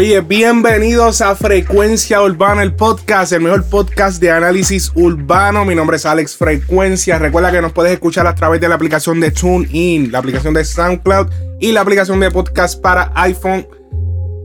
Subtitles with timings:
[0.00, 5.66] Oye, bienvenidos a Frecuencia Urbana, el podcast, el mejor podcast de análisis urbano.
[5.66, 7.18] Mi nombre es Alex Frecuencia.
[7.18, 10.64] Recuerda que nos puedes escuchar a través de la aplicación de TuneIn, la aplicación de
[10.64, 11.26] SoundCloud
[11.60, 13.68] y la aplicación de podcast para iPhone.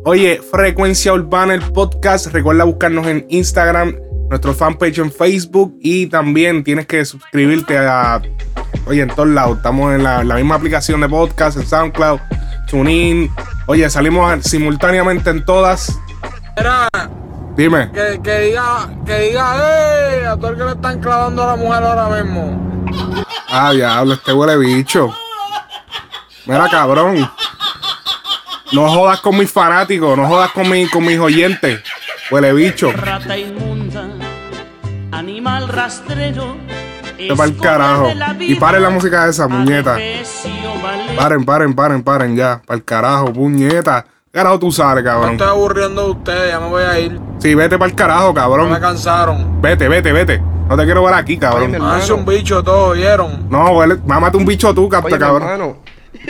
[0.04, 2.28] Oye, Frecuencia Urbana, el podcast.
[2.34, 3.96] Recuerda buscarnos en Instagram,
[4.30, 8.22] nuestro fanpage en Facebook y también tienes que suscribirte a.
[8.88, 9.56] Oye, en todos lados.
[9.56, 12.20] Estamos en la, la misma aplicación de podcast, en SoundCloud,
[12.66, 13.32] TuneIn.
[13.68, 15.98] Oye, salimos simultáneamente en todas.
[16.58, 16.88] Era
[17.56, 17.92] Dime.
[17.92, 20.28] que, que diga, que diga, ¡eh!
[20.28, 22.86] A todo el que le están clavando a la mujer ahora mismo.
[23.50, 25.16] Ah, diablo, este huele bicho.
[26.46, 27.30] Mira, cabrón.
[28.72, 31.82] No jodas con mis fanáticos, no jodas con, mi, con mis oyentes.
[32.30, 32.92] Huele bicho.
[32.92, 34.06] Rata inmunda,
[35.12, 36.58] animal rastrero.
[37.30, 38.08] Vete pa'l carajo.
[38.40, 39.98] Y paren la música de esa, puñeta.
[41.18, 42.62] Paren, paren, paren, paren ya.
[42.66, 44.06] Para el carajo, puñeta.
[44.32, 45.32] Carajo tú sabes, Me cabrón.
[45.34, 47.20] estoy aburriendo de ustedes, ya me voy a ir.
[47.40, 48.80] Sí, vete para el carajo, No me cabrón.
[48.82, 49.62] cansaron.
[49.62, 50.42] Vete, vete, vete.
[50.68, 51.74] No te quiero ver aquí, cabrón.
[51.82, 53.48] Hace un bicho todo, ¿vieron?
[53.50, 53.98] No, huele.
[54.06, 55.44] Mámate un bicho tú, capta, Oye, cabrón.
[55.50, 55.78] hermano,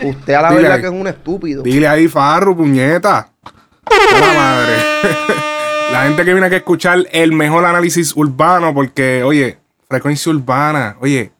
[0.03, 0.81] usted a la Dile verdad ahí.
[0.81, 1.63] que es un estúpido.
[1.63, 3.29] Dile ahí, Farru, puñeta.
[3.89, 4.75] La madre.
[5.91, 10.97] La gente que viene aquí a escuchar el mejor análisis urbano, porque, oye, frecuencia urbana,
[10.99, 11.31] oye,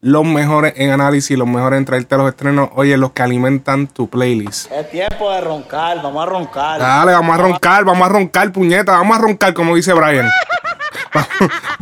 [0.00, 4.08] los mejores en análisis, los mejores en traerte los estrenos, oye, los que alimentan tu
[4.08, 4.70] playlist.
[4.70, 6.80] Es tiempo de roncar, vamos a roncar.
[6.80, 10.28] Dale, vamos a roncar, vamos a roncar, puñeta, vamos a roncar, como dice Brian.
[11.16, 11.26] Va-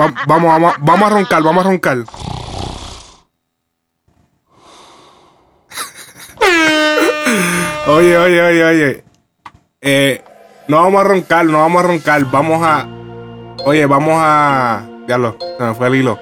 [0.00, 1.98] va- vamos, vamos, vamos a roncar, vamos a roncar.
[7.86, 9.04] Oye, oye, oye, oye.
[9.80, 10.24] Eh,
[10.68, 12.24] no vamos a roncar, no vamos a roncar.
[12.30, 12.86] Vamos a.
[13.64, 14.82] Oye, vamos a.
[15.06, 16.18] Ya lo, se me fue el hilo.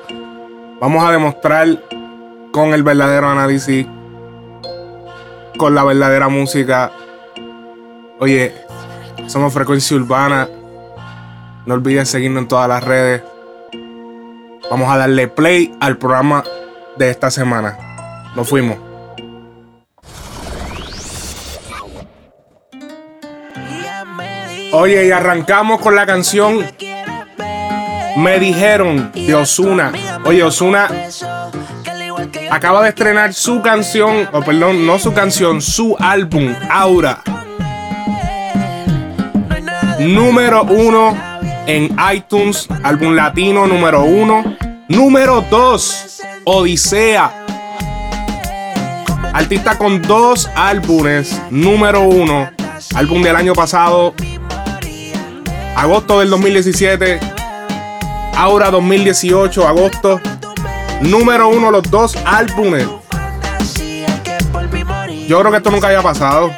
[0.80, 1.68] Vamos a demostrar
[2.52, 3.86] con el verdadero análisis,
[5.56, 6.90] con la verdadera música.
[8.18, 8.52] Oye,
[9.26, 10.48] somos Frecuencia Urbana.
[11.64, 13.22] No olviden seguirnos en todas las redes.
[14.70, 16.42] Vamos a darle play al programa
[16.96, 17.78] de esta semana.
[18.34, 18.78] Nos fuimos.
[24.72, 26.64] Oye, y arrancamos con la canción
[28.16, 29.92] Me dijeron de Osuna.
[30.24, 30.88] Oye, Osuna
[32.50, 37.22] acaba de estrenar su canción, o perdón, no su canción, su álbum, Aura.
[39.98, 41.16] Número uno
[41.66, 44.56] en iTunes, álbum latino número uno.
[44.88, 47.32] Número dos, Odisea.
[49.32, 52.50] Artista con dos álbumes, número uno.
[52.94, 54.12] Álbum del año pasado,
[55.74, 57.41] agosto del 2017.
[58.36, 60.20] Aura 2018, agosto.
[61.00, 62.86] Número uno, los dos álbumes.
[65.26, 66.52] Yo creo que esto nunca había pasado.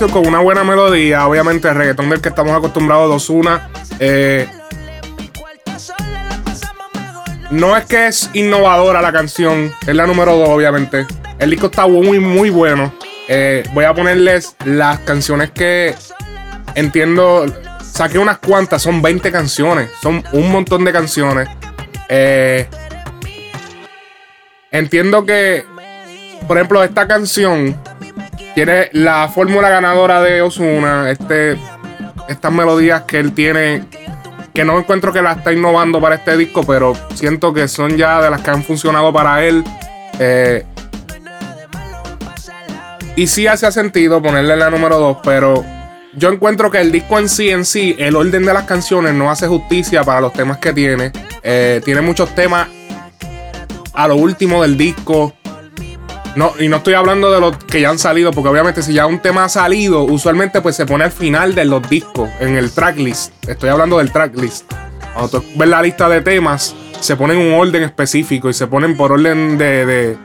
[0.00, 3.68] Con una buena melodía, obviamente el reggaetón del que estamos acostumbrados, dos una.
[4.00, 4.48] Eh,
[7.50, 11.06] no es que es innovadora la canción, es la número dos, obviamente.
[11.38, 12.92] El disco está muy, muy bueno.
[13.28, 15.94] Eh, voy a ponerles las canciones que
[16.74, 17.46] entiendo.
[17.82, 21.48] Saqué unas cuantas, son 20 canciones, son un montón de canciones.
[22.08, 22.66] Eh,
[24.70, 25.64] entiendo que,
[26.48, 27.76] por ejemplo, esta canción
[28.54, 31.58] tiene la fórmula ganadora de Osuna, este,
[32.28, 33.84] estas melodías que él tiene
[34.54, 38.20] que no encuentro que la está innovando para este disco, pero siento que son ya
[38.20, 39.64] de las que han funcionado para él.
[40.18, 40.64] Eh,
[43.16, 45.64] y sí hace sentido ponerle la número 2, pero
[46.14, 49.30] yo encuentro que el disco en sí, en sí, el orden de las canciones no
[49.30, 51.12] hace justicia para los temas que tiene.
[51.42, 52.68] Eh, tiene muchos temas
[53.94, 55.32] a lo último del disco.
[56.34, 59.06] No, y no estoy hablando de los que ya han salido, porque obviamente si ya
[59.06, 62.70] un tema ha salido, usualmente pues se pone al final de los discos, en el
[62.70, 63.32] tracklist.
[63.46, 64.72] Estoy hablando del tracklist.
[65.12, 68.96] Cuando tú ves la lista de temas, se ponen un orden específico y se ponen
[68.96, 70.18] por orden de, de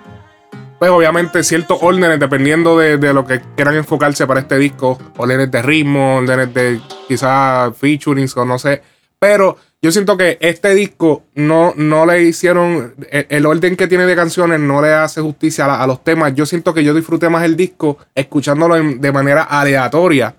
[0.80, 4.98] pues obviamente ciertos órdenes dependiendo de, de, lo que quieran enfocarse para este disco.
[5.18, 6.80] Órdenes de ritmo, órdenes de
[7.10, 8.82] quizás featurings o no sé.
[9.20, 12.96] Pero yo siento que este disco no, no le hicieron.
[13.10, 16.34] El, orden que tiene de canciones no le hace justicia a, los temas.
[16.34, 20.36] Yo siento que yo disfruté más el disco escuchándolo de manera aleatoria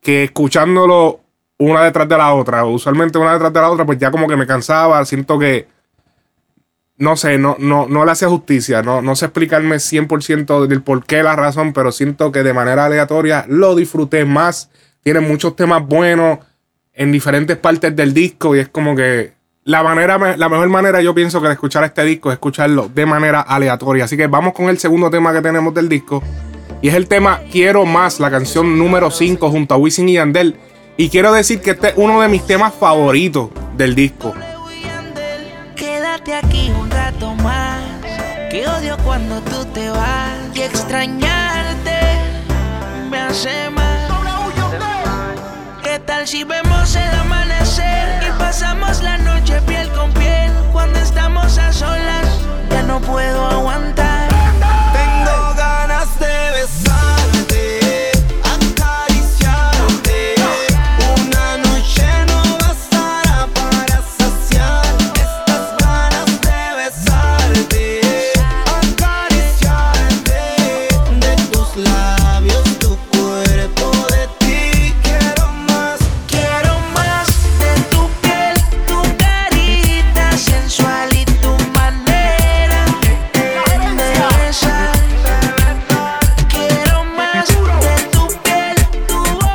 [0.00, 1.20] que escuchándolo
[1.58, 2.64] una detrás de la otra.
[2.64, 5.04] Usualmente una detrás de la otra, pues ya como que me cansaba.
[5.04, 5.66] Siento que.
[6.96, 8.82] No sé, no, no, no le hace justicia.
[8.82, 12.84] No, no sé explicarme 100% del por qué, la razón, pero siento que de manera
[12.84, 14.70] aleatoria lo disfruté más.
[15.02, 16.38] Tiene muchos temas buenos
[16.98, 19.32] en diferentes partes del disco y es como que
[19.64, 23.06] la manera la mejor manera yo pienso que de escuchar este disco es escucharlo de
[23.06, 24.04] manera aleatoria.
[24.04, 26.22] Así que vamos con el segundo tema que tenemos del disco
[26.82, 30.56] y es el tema Quiero más, la canción número 5 junto a Wisin y Yandel
[30.96, 34.34] y quiero decir que este es uno de mis temas favoritos del disco.
[35.76, 37.80] Quédate aquí un rato más.
[38.50, 42.00] Que odio cuando tú te vas y extrañarte
[43.08, 43.87] me hace mal.
[46.08, 50.50] ¿Qué tal si vemos el amanecer y pasamos la noche piel con piel?
[50.72, 52.26] Cuando estamos a solas,
[52.70, 53.97] ya no puedo aguantar.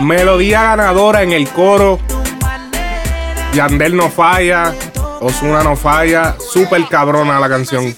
[0.03, 1.97] Melodía ganadora en el coro.
[3.53, 4.73] Yandel no falla.
[5.21, 6.35] Osuna no falla.
[6.39, 7.95] Súper cabrona la canción.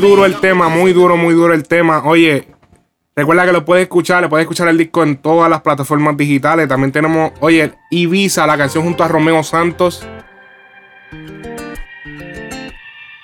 [0.00, 2.02] Duro el tema, muy duro, muy duro el tema.
[2.04, 2.48] Oye,
[3.14, 6.66] recuerda que lo puedes escuchar, le puedes escuchar el disco en todas las plataformas digitales.
[6.68, 10.04] También tenemos, oye, Ibiza, la canción junto a Romeo Santos.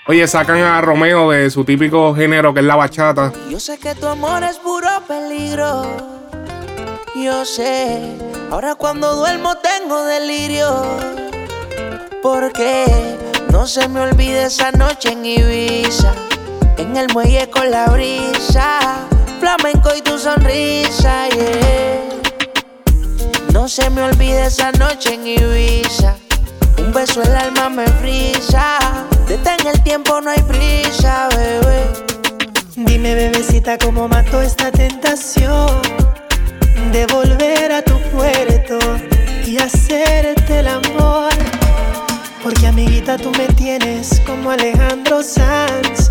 [0.08, 3.32] Oye, sacan a Romeo de su típico género que es la bachata.
[3.50, 5.84] Yo sé que tu amor es puro peligro.
[7.16, 8.16] Yo sé,
[8.52, 10.84] ahora cuando duermo tengo delirio.
[12.22, 12.84] Porque
[13.50, 16.14] no se me olvide esa noche en Ibiza.
[16.78, 18.80] En el muelle con la brisa.
[19.40, 22.16] Flamenco y tu sonrisa, yeah.
[23.52, 26.16] No se me olvide esa noche en Ibiza.
[26.78, 28.78] Un beso el alma me frisa.
[29.26, 31.84] Detén el tiempo, no hay prisa, bebé.
[32.76, 35.80] Dime, bebecita, cómo mató esta tentación
[36.92, 38.78] de volver a tu puerto
[39.46, 41.30] y hacerte el amor.
[42.42, 46.10] Porque, amiguita, tú me tienes como Alejandro Sanz.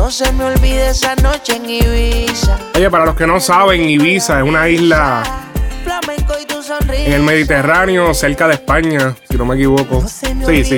[0.00, 2.58] No se me olvide esa noche en Ibiza.
[2.74, 5.22] Oye, para los que no saben, Ibiza es una isla
[6.94, 10.00] en el Mediterráneo, cerca de España, si no me equivoco.
[10.00, 10.74] No se me Sí, sí.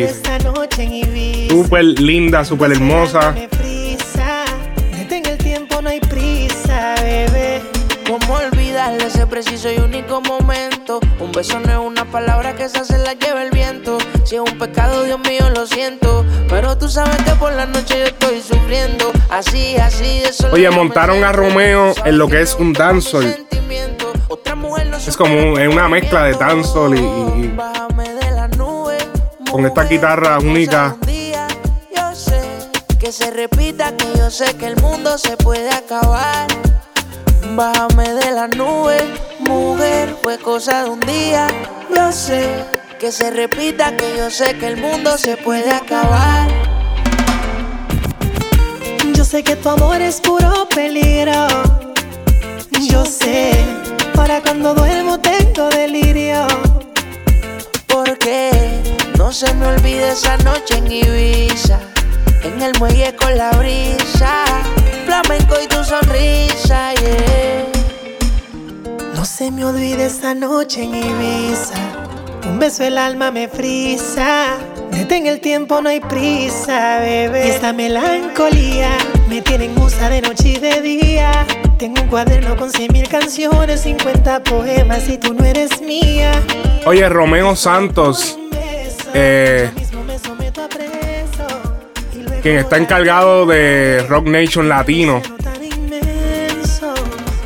[0.89, 1.51] Ibiza.
[1.51, 3.33] Súper linda, súper hermosa.
[8.09, 10.72] ¿Cómo olvidarle ese preciso y único momento?
[11.21, 13.99] Un beso no es una palabra que esa se la lleva el viento.
[14.25, 16.25] Si es un pecado, Dios mío, lo siento.
[16.49, 19.13] Pero tú sabes que por la noche yo estoy sufriendo.
[19.31, 21.31] Así, así soledad Oye, montaron a.
[21.33, 23.47] Romeo en lo que es un dancehall.
[25.07, 27.57] Es como es una mezcla de dancehall y- y- y-
[29.51, 30.97] con esta guitarra única.
[32.99, 36.47] que se repita, que yo sé que el mundo se puede acabar.
[37.51, 38.99] Bájame de la nube,
[39.41, 41.49] mujer, fue cosa de un día.
[41.95, 42.49] Yo sé
[42.99, 46.49] que se repita, que yo sé que el mundo se puede acabar.
[49.15, 51.47] Yo sé que tu amor es puro peligro.
[52.89, 53.53] Yo sé,
[54.15, 56.47] para cuando duermo tengo delirio.
[57.87, 58.51] Porque
[59.19, 61.79] no se me olvide esa noche en Ibiza.
[62.45, 64.45] En el muelle con la brisa.
[65.05, 67.67] Flamenco y tu sonrisa, yeah.
[69.15, 71.75] No se me olvide esa noche en Ibiza.
[72.49, 74.57] Un beso el alma me frisa.
[74.91, 77.47] Detén el tiempo, no hay prisa, bebé.
[77.47, 78.91] Y esta melancolía
[79.29, 81.47] me tiene en musa de noche y de día.
[81.79, 86.33] Tengo un cuaderno con cien mil canciones, 50 poemas y tú no eres mía.
[86.87, 88.39] Oye, Romeo Santos,
[89.15, 89.71] Eh,
[92.43, 95.23] quien está encargado de Rock Nation Latino.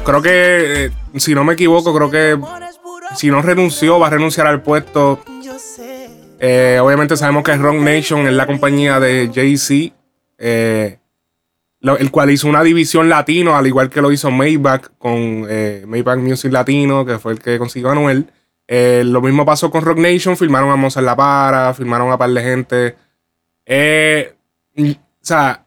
[0.04, 2.38] Creo que, eh, si no me equivoco, creo que
[3.14, 5.20] si no renunció, va a renunciar al puesto.
[6.38, 9.94] Eh, obviamente sabemos que Rock Nation es la compañía de Jay-Z,
[10.38, 10.98] eh,
[11.80, 16.18] el cual hizo una división latino, al igual que lo hizo Maybach con eh, Maybach
[16.18, 18.30] Music Latino, que fue el que consiguió a Anuel.
[18.68, 22.42] Lo mismo pasó con Rock Nation, firmaron a Mozart La Para, firmaron a par de
[22.42, 22.96] gente.
[23.66, 24.35] Eh,
[24.76, 25.66] o sea,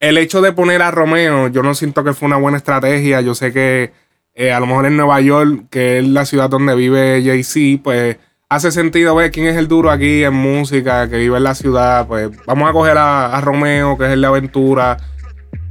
[0.00, 3.20] el hecho de poner a Romeo, yo no siento que fue una buena estrategia.
[3.20, 3.92] Yo sé que
[4.34, 8.16] eh, a lo mejor en Nueva York, que es la ciudad donde vive Jay-Z, pues
[8.48, 12.06] hace sentido ver quién es el duro aquí en música, que vive en la ciudad.
[12.06, 14.96] Pues vamos a coger a, a Romeo, que es el de aventura,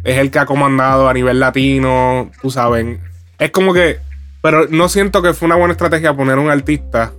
[0.04, 3.00] es el que ha comandado a nivel latino, tú sabes.
[3.40, 3.98] Es como que,
[4.42, 7.14] pero no siento que fue una buena estrategia poner un artista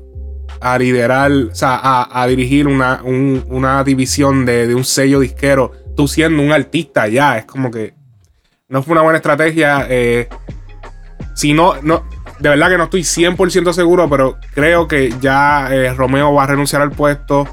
[0.60, 5.20] a liderar, o sea, a, a dirigir una, un- una división de, de un sello
[5.20, 7.94] disquero, tú siendo un artista ya, es como que
[8.68, 9.86] no fue una buena estrategia.
[9.88, 10.28] eh,
[11.34, 12.04] si no, no,
[12.38, 16.46] de verdad que no estoy 100% seguro, pero creo que ya eh, Romeo va a
[16.46, 17.46] renunciar al puesto.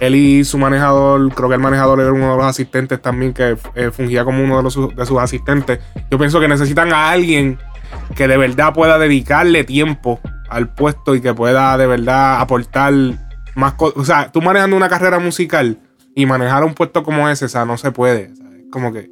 [0.00, 3.56] Él y su manejador, creo que el manejador era uno de los asistentes también que
[3.74, 5.78] eh, fungía como uno de, los, de sus asistentes.
[6.10, 7.58] Yo pienso que necesitan a alguien
[8.16, 10.18] que de verdad pueda dedicarle tiempo
[10.50, 12.92] al puesto y que pueda de verdad aportar
[13.54, 13.96] más cosas.
[13.96, 15.78] O sea, tú manejando una carrera musical
[16.14, 18.32] y manejar un puesto como ese, o sea, no se puede.
[18.32, 19.10] o sea, es como que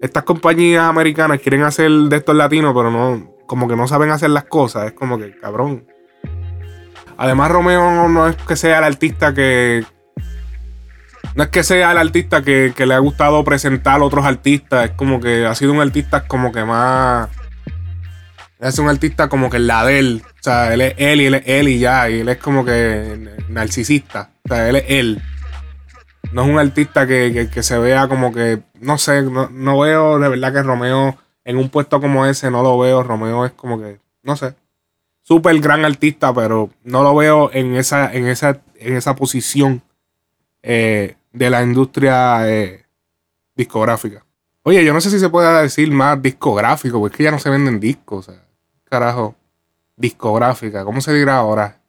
[0.00, 4.30] estas compañías americanas quieren hacer de estos latinos, pero no, como que no saben hacer
[4.30, 4.86] las cosas.
[4.86, 5.84] Es como que, cabrón.
[7.16, 9.84] Además, Romeo no, no es que sea el artista que.
[11.34, 14.90] No es que sea el artista que, que le ha gustado presentar a otros artistas.
[14.90, 17.28] Es como que ha sido un artista como que más.
[18.60, 20.22] es un artista como que la de él.
[20.48, 22.08] O sea, él es él y él es él y ya.
[22.08, 24.30] Y él es como que narcisista.
[24.44, 25.22] O sea, él es él.
[26.32, 28.62] No es un artista que, que- que se vea como que.
[28.80, 32.62] No sé, no, no veo de verdad que Romeo en un puesto como ese, no
[32.62, 33.02] lo veo.
[33.02, 33.98] Romeo es como que.
[34.22, 34.54] No sé.
[35.22, 39.82] Súper gran artista, pero no lo veo en esa, en esa, en esa posición
[40.62, 42.86] eh, de la industria eh,
[43.54, 44.24] discográfica.
[44.62, 47.38] Oye, yo no sé si se puede decir más discográfico, porque es que ya no
[47.38, 48.28] se venden discos.
[48.28, 48.42] O sea,
[48.84, 49.34] carajo,
[49.98, 50.84] discográfica.
[50.84, 51.80] ¿Cómo se dirá ahora?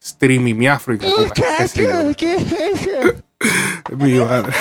[0.00, 1.06] Streaming mi África.
[1.34, 3.14] ¿Qué sé yo?
[3.96, 4.52] Mi madre.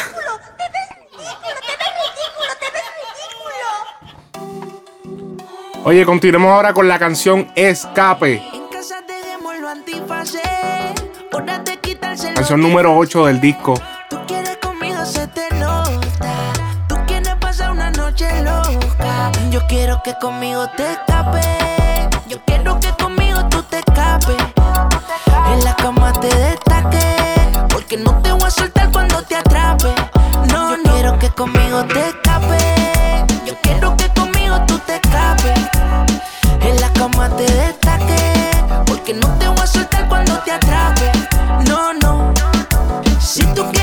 [5.86, 8.42] Oye, continuemos ahora con la canción Escape.
[8.54, 10.42] En casa dejemos lo antifase.
[11.66, 13.74] De quitarse Canción número 8 del disco.
[14.10, 16.54] Tú quieres conmigo, se te nota.
[16.88, 19.32] Tú quieres pasar una noche loca.
[19.50, 21.93] Yo quiero que conmigo te escapes.
[24.32, 27.00] En la cama te destaque.
[27.70, 29.94] Porque no te voy a soltar cuando te atrape.
[30.52, 33.24] No, Yo quiero que conmigo te escapes.
[33.46, 35.60] Yo quiero que conmigo tú te escapes.
[36.62, 38.52] En la cama te destaque.
[38.86, 41.12] Porque no te voy a soltar cuando te atrape.
[41.68, 42.34] No, no.
[43.20, 43.83] Si tú quieres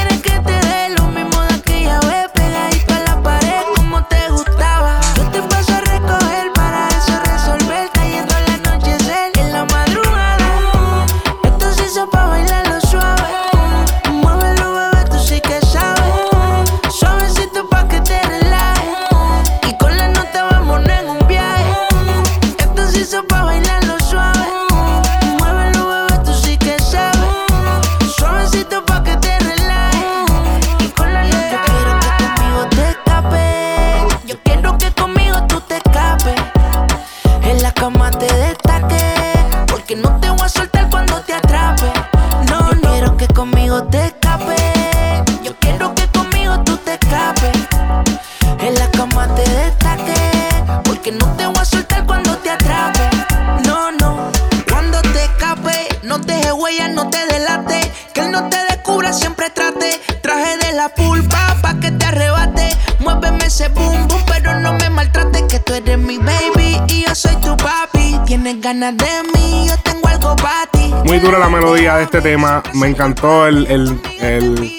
[72.10, 72.60] este tema.
[72.74, 74.72] Me encantó el, el, el,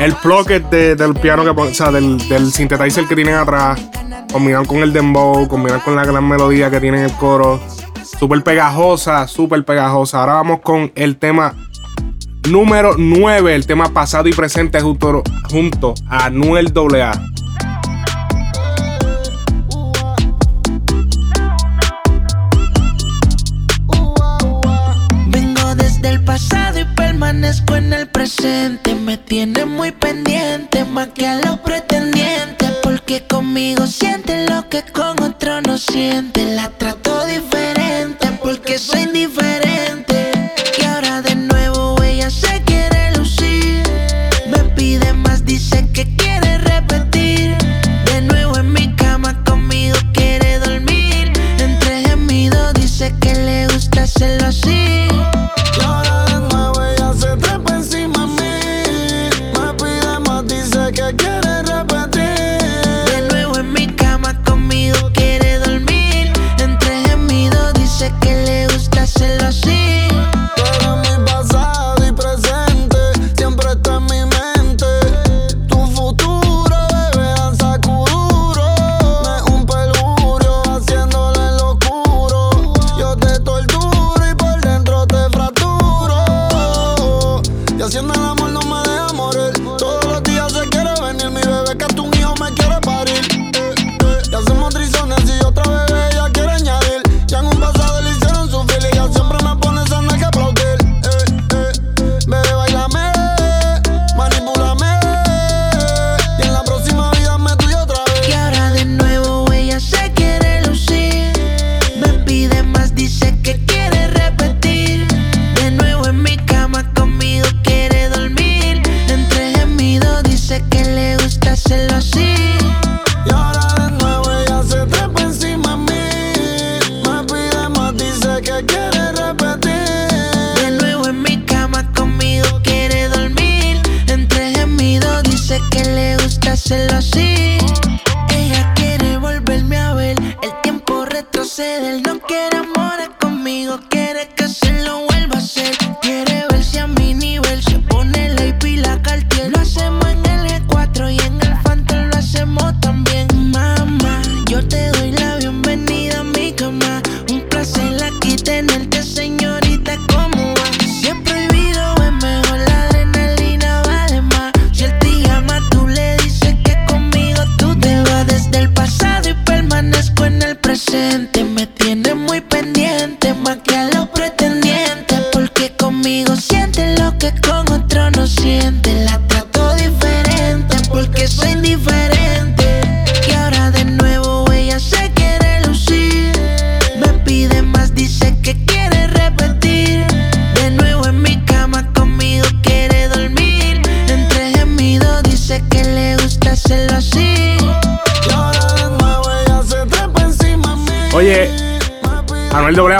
[0.00, 0.14] el
[0.70, 3.80] de- del piano, que, o sea, del, del synthesizer que tienen atrás.
[4.32, 7.60] Combinado con el dembow, combinado con la gran melodía que tiene en el coro.
[8.18, 10.20] Súper pegajosa, súper pegajosa.
[10.20, 11.54] Ahora vamos con el tema
[12.48, 17.12] número 9, el tema pasado y presente junto, junto a Anuel AA.
[27.76, 28.94] En el presente.
[28.94, 32.70] Me tiene muy pendiente, más que a los pretendientes.
[32.82, 36.44] Porque conmigo siente lo que con otro no siente.
[36.54, 39.83] La trato diferente, porque soy diferente.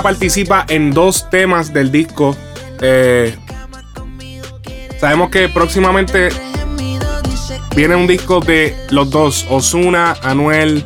[0.05, 2.37] Participa en dos temas del disco.
[2.83, 3.35] Eh,
[5.01, 6.29] sabemos que próximamente
[7.75, 10.85] viene un disco de los dos, Osuna, Anuel.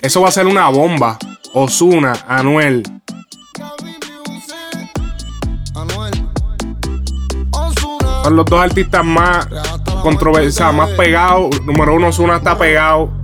[0.00, 1.18] Eso va a ser una bomba.
[1.54, 2.82] Osuna, Anuel.
[8.24, 9.46] Son los dos artistas más
[10.02, 11.62] controversiales, más pegados.
[11.62, 13.19] Número uno, Osuna está pegado.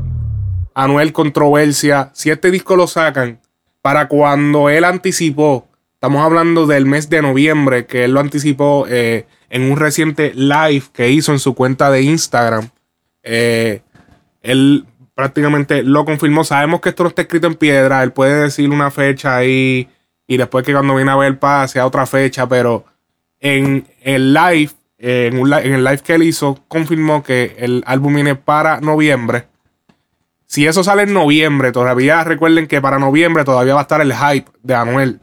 [0.76, 2.10] Anuel controversia.
[2.12, 3.40] Si este disco lo sacan
[3.80, 9.26] para cuando él anticipó, estamos hablando del mes de noviembre, que él lo anticipó eh,
[9.48, 12.68] en un reciente live que hizo en su cuenta de Instagram.
[13.22, 13.80] Eh,
[14.42, 14.84] él
[15.14, 16.44] prácticamente lo confirmó.
[16.44, 18.02] Sabemos que esto no está escrito en piedra.
[18.02, 19.88] Él puede decir una fecha ahí
[20.26, 22.84] y después que cuando viene a ver pase a otra fecha, pero
[23.40, 28.14] en el live, eh, en, en el live que él hizo, confirmó que el álbum
[28.14, 29.46] viene para noviembre.
[30.46, 34.14] Si eso sale en noviembre, todavía recuerden que para noviembre todavía va a estar el
[34.14, 35.20] hype de Anuel.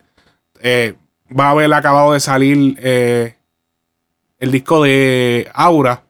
[0.62, 0.95] Eh,
[1.38, 3.36] va a haber acabado de salir eh,
[4.39, 6.03] el disco de Aura.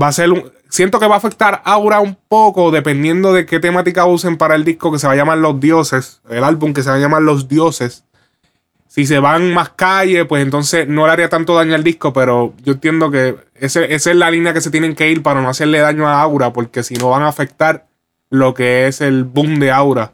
[0.00, 0.52] Va a ser.
[0.68, 4.64] Siento que va a afectar Aura un poco dependiendo de qué temática usen para el
[4.64, 6.20] disco que se va a llamar Los Dioses.
[6.28, 8.04] El álbum que se va a llamar Los Dioses.
[8.88, 12.54] Si se van más calle, pues entonces no le haría tanto daño al disco, pero
[12.64, 15.48] yo entiendo que ese- esa es la línea que se tienen que ir para no
[15.48, 17.86] hacerle daño a Aura, porque si no van a afectar
[18.30, 20.12] lo que es el boom de Aura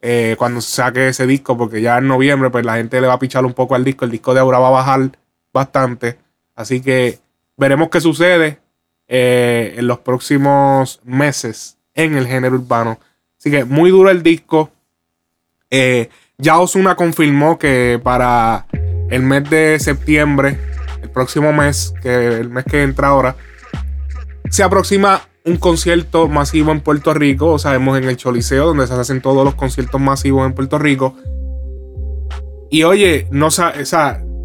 [0.00, 3.14] eh, cuando se saque ese disco, porque ya en noviembre pues la gente le va
[3.14, 5.10] a pichar un poco al disco, el disco de Aura va a bajar
[5.52, 6.18] bastante,
[6.54, 7.18] así que
[7.56, 8.58] veremos qué sucede
[9.08, 12.98] eh, en los próximos meses en el género urbano.
[13.38, 14.70] Así que muy duro el disco.
[15.70, 18.66] Eh, ya Osuna confirmó que para
[19.10, 20.58] el mes de septiembre,
[21.02, 23.36] el próximo mes, que el mes que entra ahora,
[24.50, 27.58] se aproxima un concierto masivo en Puerto Rico.
[27.58, 31.16] Sabemos en el Choliseo, donde se hacen todos los conciertos masivos en Puerto Rico.
[32.70, 33.50] Y oye, no, o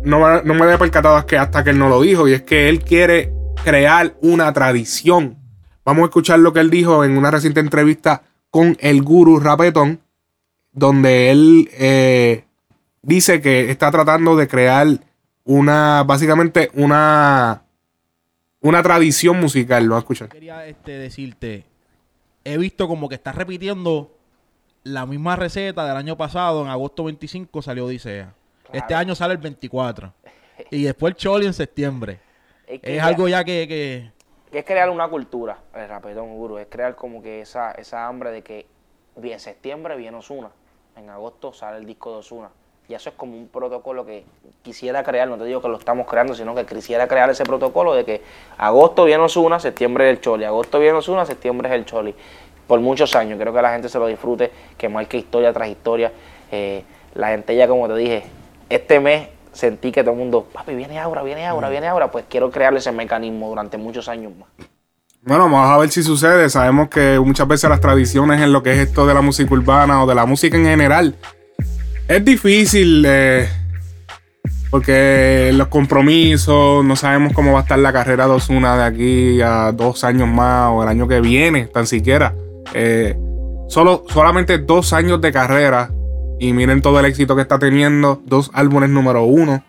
[0.04, 2.28] no, no me había percatado que hasta que él no lo dijo.
[2.28, 5.38] Y es que él quiere crear una tradición.
[5.86, 10.02] Vamos a escuchar lo que él dijo en una reciente entrevista con el guru Rapetón,
[10.71, 12.45] donde él eh,
[13.01, 14.88] dice que está tratando de crear
[15.43, 17.63] una, básicamente una,
[18.62, 19.86] una tradición musical.
[19.86, 20.29] Lo va a escuchar.
[20.29, 21.65] Quería este, decirte,
[22.43, 24.15] he visto como que estás repitiendo
[24.84, 28.34] la misma receta del año pasado, en agosto 25 salió Odisea.
[28.71, 30.13] Este año sale el 24.
[30.71, 32.19] Y después el Choli en septiembre.
[32.67, 33.67] Es que Es ya- algo ya que...
[33.67, 34.19] que
[34.51, 38.32] que es crear una cultura, el rapetón guru, es crear como que esa, esa hambre
[38.32, 38.65] de que
[39.15, 40.49] vi- en septiembre viene Osuna,
[40.99, 42.49] en agosto sale el disco de Osuna.
[42.88, 44.23] Y eso es como un protocolo que
[44.63, 47.93] quisiera crear, no te digo que lo estamos creando, sino que quisiera crear ese protocolo
[47.93, 48.21] de que
[48.57, 52.15] agosto viene Osuna, septiembre es el Choli, agosto viene Osuna, septiembre es el Choli.
[52.67, 56.12] Por muchos años, creo que la gente se lo disfrute, que marque historia tras historia.
[56.51, 56.83] Eh,
[57.13, 58.23] la gente ya, como te dije,
[58.69, 62.25] este mes sentí que todo el mundo, papi, viene ahora, viene ahora, viene ahora, pues
[62.27, 64.68] quiero crear ese mecanismo durante muchos años más.
[65.30, 66.50] Bueno, vamos a ver si sucede.
[66.50, 70.04] Sabemos que muchas veces las tradiciones en lo que es esto de la música urbana
[70.04, 71.15] o de la música en general
[72.08, 73.48] es difícil eh,
[74.72, 79.39] porque los compromisos, no sabemos cómo va a estar la carrera de Osuna de aquí
[79.39, 82.34] a dos años más o el año que viene, tan siquiera.
[82.74, 83.15] Eh,
[83.68, 85.92] solo, solamente dos años de carrera
[86.39, 89.63] y miren todo el éxito que está teniendo, dos álbumes número uno.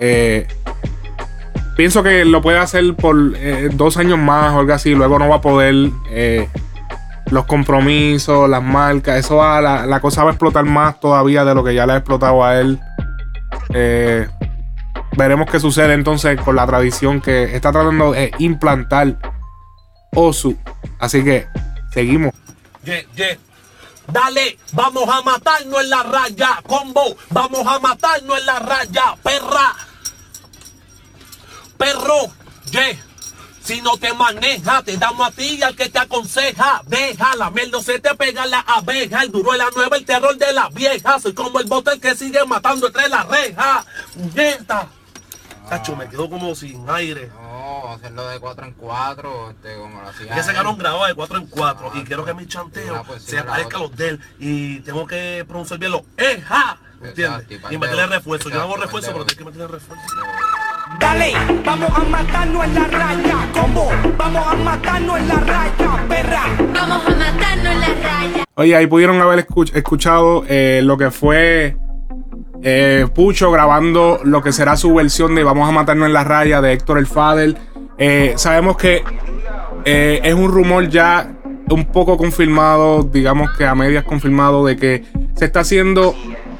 [0.00, 0.48] Eh,
[1.80, 4.94] pienso que lo puede hacer por eh, dos años más o algo así.
[4.94, 5.90] Luego no va a poder.
[6.10, 6.46] eh,
[7.30, 11.54] los compromisos, las marcas, eso va, la, la cosa va a explotar más todavía de
[11.54, 12.78] lo que ya le ha explotado a él.
[13.72, 14.28] Eh,
[15.16, 19.16] veremos qué sucede entonces con la tradición que está tratando de implantar
[20.14, 20.58] Osu.
[20.98, 21.46] Así que
[21.94, 22.34] seguimos.
[24.12, 29.89] Dale, vamos a matarnos en la raya, combo, vamos a matarnos en la raya, perra.
[31.80, 32.30] Perro,
[32.72, 32.94] yeah.
[33.62, 36.82] Si no te maneja, te damos a ti al que te aconseja.
[36.86, 39.22] Deja, la miel no se te pega la abeja.
[39.22, 41.18] El duro de la nueva, el terror de la vieja.
[41.18, 43.86] Soy como el bote que sigue matando entre las rejas.
[44.34, 44.88] Nieta.
[45.70, 47.28] Cacho, me quedo como sin aire.
[47.28, 50.42] No, hacerlo de 4 en 4, este, como lo hacía.
[50.42, 53.42] Sacaron grabado de 4 en 4 y quiero que mi chanteo Ah, pues sí, se
[53.42, 57.46] parezca a los de él y tengo que pronunciar bien los eja, ¿entiendes?
[57.48, 58.50] Exacto, y Y meterle refuerzo.
[58.50, 60.04] Yo no hago refuerzo, pero tienes que meterle refuerzo.
[60.98, 61.32] Dale,
[61.64, 66.42] vamos a matarnos en la raya, combo, vamos a matarnos en la raya, perra.
[66.74, 68.44] Vamos a matarnos en la raya.
[68.54, 71.76] Oye, ahí pudieron haber escuch- escuchado eh, lo que fue
[72.62, 76.60] eh, Pucho grabando lo que será su versión de Vamos a matarnos en la raya
[76.60, 77.56] de Héctor el Fadel.
[77.98, 79.02] Eh, sabemos que
[79.84, 81.32] eh, es un rumor ya
[81.68, 85.04] un poco confirmado, digamos que a medias confirmado, de que
[85.36, 86.14] se está haciendo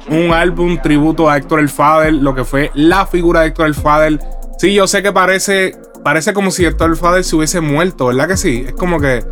[0.09, 3.75] un álbum tributo a Héctor el Fader, lo que fue la figura de Héctor el
[3.75, 4.19] Fader.
[4.57, 8.27] Sí, yo sé que parece, parece como si Héctor el Fader se hubiese muerto, ¿verdad
[8.27, 8.65] que sí?
[8.67, 9.23] Es como que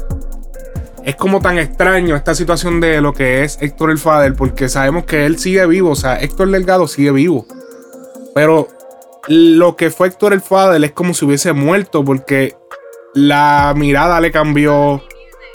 [1.04, 5.06] es como tan extraño esta situación de lo que es Héctor el Fader, porque sabemos
[5.06, 7.46] que él sigue vivo, o sea, Héctor Delgado sigue vivo.
[8.36, 8.68] Pero
[9.28, 12.56] lo que fue Héctor el Fader es como si hubiese muerto, porque
[13.14, 15.02] la mirada le cambió,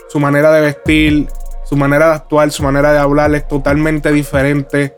[0.09, 1.29] su manera de vestir,
[1.65, 4.97] su manera de actuar, su manera de hablar es totalmente diferente.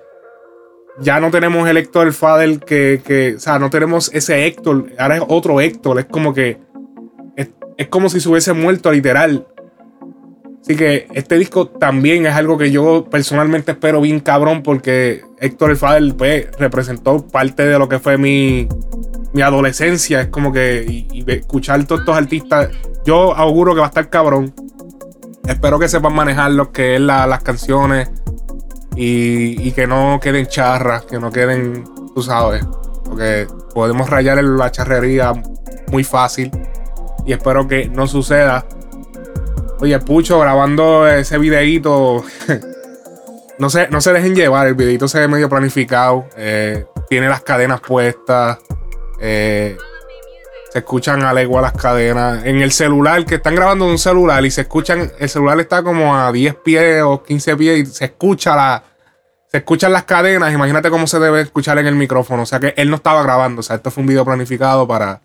[1.01, 4.87] Ya no tenemos el Héctor el Fader que, que, o sea, no tenemos ese Héctor,
[4.99, 6.59] ahora es otro Héctor, es como que,
[7.37, 9.47] es, es como si se hubiese muerto literal.
[10.63, 15.71] Así que este disco también es algo que yo personalmente espero bien cabrón porque Héctor
[15.71, 18.67] el Fader pues, representó parte de lo que fue mi,
[19.33, 20.23] mi adolescencia.
[20.23, 22.71] Es como que y, escuchar todos estos artistas,
[23.05, 24.53] yo auguro que va a estar cabrón.
[25.47, 28.11] Espero que sepan manejar lo que es la- las canciones
[28.97, 32.65] y, que no queden charras, que no queden, tú sabes,
[33.05, 35.33] porque podemos rayar la charrería
[35.89, 36.51] muy fácil
[37.27, 38.65] y espero que no suceda.
[39.81, 42.25] Oye, Pucho, grabando ese videíto.
[43.59, 46.25] no, se, no se dejen llevar, el videíto se ve medio planificado.
[46.37, 48.59] eh, tiene las cadenas puestas.
[49.21, 49.77] eh,
[50.77, 52.45] se escuchan a legua las cadenas.
[52.45, 55.11] En el celular, que están grabando en un celular y se escuchan.
[55.19, 58.85] El celular está como a 10 pies o 15 pies y se escucha la.
[59.51, 60.53] Se escuchan las cadenas.
[60.53, 62.43] Imagínate cómo se debe escuchar en el micrófono.
[62.43, 63.61] O sea que él no estaba grabando.
[63.61, 65.23] O sea, esto fue un video planificado para.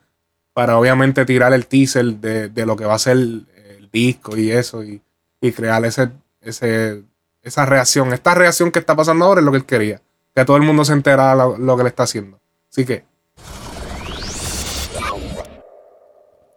[0.54, 4.52] Para obviamente tirar el teaser de, de lo que va a ser el disco y
[4.52, 4.86] eso.
[4.86, 5.02] Y,
[5.42, 7.04] y crear ese, ese,
[7.42, 8.14] esa reacción.
[8.14, 10.02] Esta reacción que está pasando ahora es lo que él quería.
[10.34, 12.40] Que todo el mundo se entera lo, lo que le está haciendo.
[12.70, 13.11] Así que.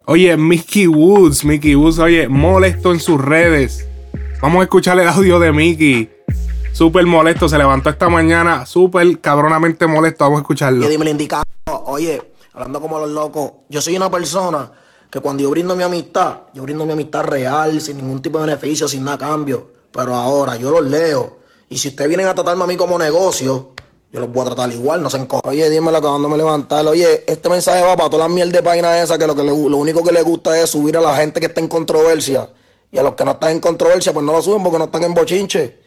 [0.06, 3.88] Oye, Mickey Woods, Mickey Woods, oye, molesto en sus redes.
[4.42, 6.10] Vamos a escuchar el audio de Mickey.
[6.74, 10.24] Súper molesto, se levantó esta mañana, súper cabronamente molesto.
[10.24, 10.84] Vamos a escucharlo.
[10.84, 11.44] Y dime, indicado,
[11.86, 12.20] oye,
[12.52, 14.70] hablando como los locos, yo soy una persona
[15.10, 18.44] que cuando yo brindo mi amistad, yo brindo mi amistad real, sin ningún tipo de
[18.44, 19.70] beneficio, sin nada cambio.
[19.90, 21.38] Pero ahora yo los leo.
[21.70, 23.70] Y si ustedes vienen a tratarme a mí como negocio,
[24.14, 25.50] yo los voy a tratar igual, no se encojan.
[25.50, 26.86] Oye, dímelo acabándome de levantar.
[26.86, 29.50] Oye, este mensaje va para todas las mierdas de páginas esas que lo, que le-
[29.68, 32.48] lo único que les gusta es subir a la gente que está en controversia.
[32.92, 35.02] Y a los que no están en controversia, pues no lo suben porque no están
[35.02, 35.78] en bochinche.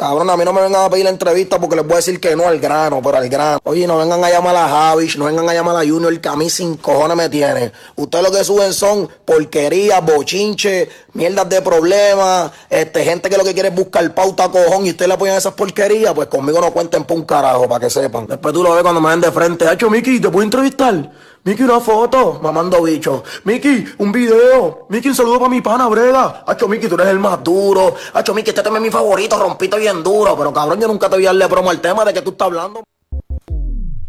[0.00, 2.18] Cabrón, a mí no me vengan a pedir la entrevista porque les voy a decir
[2.18, 3.60] que no al grano, pero al grano.
[3.64, 6.36] Oye, no vengan a llamar a Javish, no vengan a llamar a Junior, que a
[6.36, 7.70] mí sin cojones me tienen.
[7.96, 13.52] Ustedes lo que suben son porquerías, bochinche, mierdas de problemas, este, gente que lo que
[13.52, 17.04] quiere es buscar pauta cojón y ustedes le apoyan esas porquerías, pues conmigo no cuenten
[17.04, 18.26] por un carajo, para que sepan.
[18.26, 19.68] Después tú lo ves cuando me ven de frente.
[19.68, 21.10] Hacho, Miki, ¿te puedo entrevistar?
[21.42, 23.24] Miki, una foto, mamando bicho.
[23.44, 24.86] Miki, un video.
[24.90, 26.44] Miki, un saludo para mi pana, Brega.
[26.46, 27.94] Hacho, Miki, tú eres el más duro.
[28.12, 30.36] Hacho, Miki, este tema es mi favorito, rompito bien duro.
[30.36, 32.46] Pero cabrón, yo nunca te voy a darle promo al tema de que tú estás
[32.46, 32.82] hablando.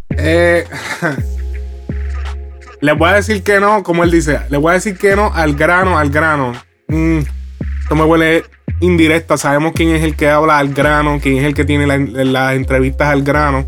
[0.10, 0.65] Eh,
[2.82, 5.32] les voy a decir que no, como él dice, les voy a decir que no
[5.34, 6.52] al grano, al grano.
[6.89, 7.20] Mm,
[7.84, 8.44] esto me huele
[8.82, 9.38] indirecta.
[9.38, 12.56] Sabemos quién es el que habla al grano, quién es el que tiene la- las
[12.56, 13.65] entrevistas al grano.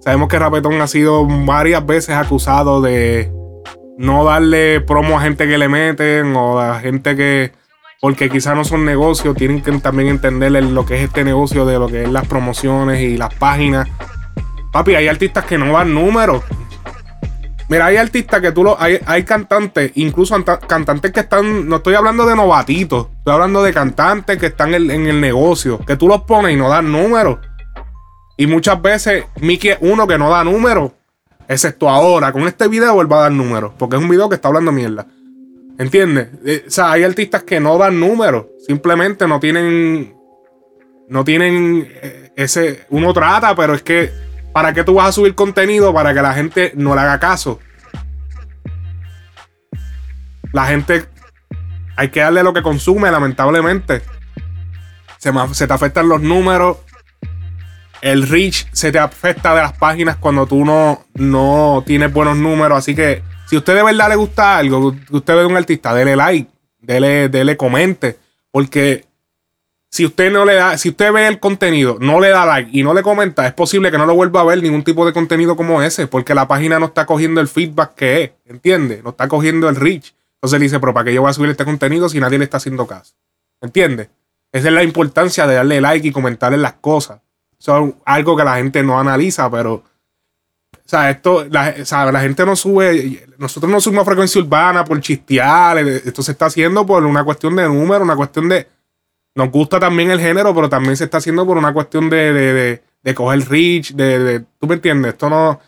[0.00, 3.30] Sabemos que Rapetón ha sido varias veces acusado de
[3.98, 7.52] no darle promo a gente que le meten o a gente que,
[8.00, 11.78] porque quizás no son negocios, tienen que también entender lo que es este negocio de
[11.78, 13.88] lo que es las promociones y las páginas.
[14.72, 16.42] Papi, hay artistas que no dan números.
[17.68, 18.80] Mira, hay artistas que tú lo.
[18.80, 21.68] Hay, hay cantantes, incluso anta- cantantes que están.
[21.68, 23.08] No estoy hablando de novatitos.
[23.18, 25.78] Estoy hablando de cantantes que están en el negocio.
[25.78, 27.38] Que tú los pones y no dan números.
[28.40, 30.92] Y muchas veces Mickey uno que no da números.
[31.46, 32.32] Excepto ahora.
[32.32, 33.72] Con este video él a dar números.
[33.78, 35.06] Porque es un video que está hablando mierda.
[35.78, 36.28] ¿Entiendes?
[36.46, 38.46] Eh, o sea, hay artistas que no dan números.
[38.66, 40.16] Simplemente no tienen.
[41.10, 42.86] No tienen eh, ese.
[42.88, 44.10] Uno trata, pero es que.
[44.54, 47.60] ¿Para qué tú vas a subir contenido para que la gente no le haga caso?
[50.54, 51.04] La gente.
[51.94, 54.00] Hay que darle lo que consume, lamentablemente.
[55.18, 56.78] Se te afectan los números.
[58.02, 62.78] El reach se te afecta de las páginas cuando tú no, no tienes buenos números.
[62.78, 65.56] Así que si a usted de verdad le gusta algo, que usted ve a un
[65.56, 68.18] artista, dele like, dele, dele comente.
[68.50, 69.04] Porque
[69.90, 72.82] si usted no le da, si usted ve el contenido, no le da like y
[72.82, 75.56] no le comenta, es posible que no lo vuelva a ver ningún tipo de contenido
[75.56, 79.00] como ese, porque la página no está cogiendo el feedback que es, ¿entiende?
[79.02, 80.14] No está cogiendo el reach.
[80.34, 82.56] Entonces dice, pero ¿para qué yo voy a subir este contenido si nadie le está
[82.58, 83.14] haciendo caso?
[83.60, 84.08] ¿Entiende?
[84.52, 87.20] Esa es la importancia de darle like y comentarle las cosas.
[87.60, 87.68] Es
[88.04, 89.84] algo que la gente no analiza, pero
[90.90, 95.00] sea, esto, la, o sea, la gente no sube, nosotros no subimos frecuencia urbana por
[95.00, 98.66] chistear, esto se está haciendo por una cuestión de número, una cuestión de,
[99.36, 102.52] nos gusta también el género, pero también se está haciendo por una cuestión de, de,
[102.52, 105.60] de, de coger reach, de, de, tú me entiendes, esto no,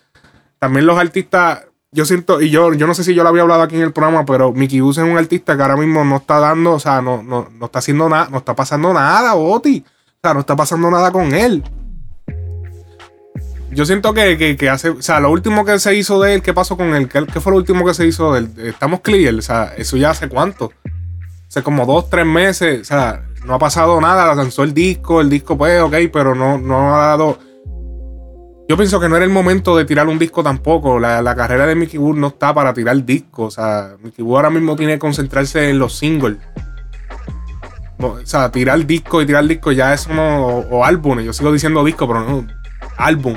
[0.59, 3.62] también los artistas, yo siento, y yo, yo no sé si yo lo había hablado
[3.62, 6.40] aquí en el programa, pero Mickey Bus es un artista que ahora mismo no está
[6.40, 9.85] dando, o sea, no, no, no está haciendo nada, no está pasando nada, Boti.
[9.87, 11.62] O sea, no está pasando nada con él.
[13.73, 16.53] Yo siento que, que, hace, o sea, lo último que se hizo de él, ¿qué
[16.53, 17.09] pasó con él?
[17.09, 18.51] ¿Qué, fue lo último que se hizo de él?
[18.59, 20.73] Estamos clear, o sea, eso ya hace cuánto.
[21.49, 25.31] Hace como dos, tres meses, o sea, no ha pasado nada, lanzó el disco, el
[25.31, 27.39] disco pues, ok, pero no, no ha dado
[28.73, 30.99] yo pienso que no era el momento de tirar un disco tampoco.
[30.99, 33.59] La, la carrera de Mickey Wood no está para tirar discos.
[33.59, 36.39] O sea, Mickey Wood ahora mismo tiene que concentrarse en los singles.
[37.99, 40.47] O sea, tirar disco y tirar disco ya es uno.
[40.47, 41.27] O, o álbumes.
[41.27, 42.47] Yo sigo diciendo disco, pero no.
[42.97, 43.37] Álbum.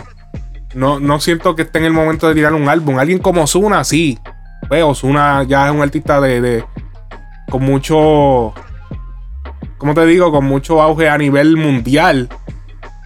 [0.76, 3.00] No, no siento que esté en el momento de tirar un álbum.
[3.00, 4.20] Alguien como Ozuna, sí.
[4.68, 6.66] Pues Ozuna ya es un artista de, de.
[7.50, 8.54] con mucho.
[9.78, 10.32] ¿Cómo te digo?
[10.32, 12.30] Con mucho auge a nivel mundial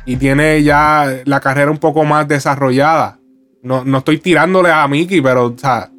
[0.05, 3.19] y tiene ya la carrera un poco más desarrollada.
[3.61, 5.91] No, no estoy tirándole a Mickey, pero o sea,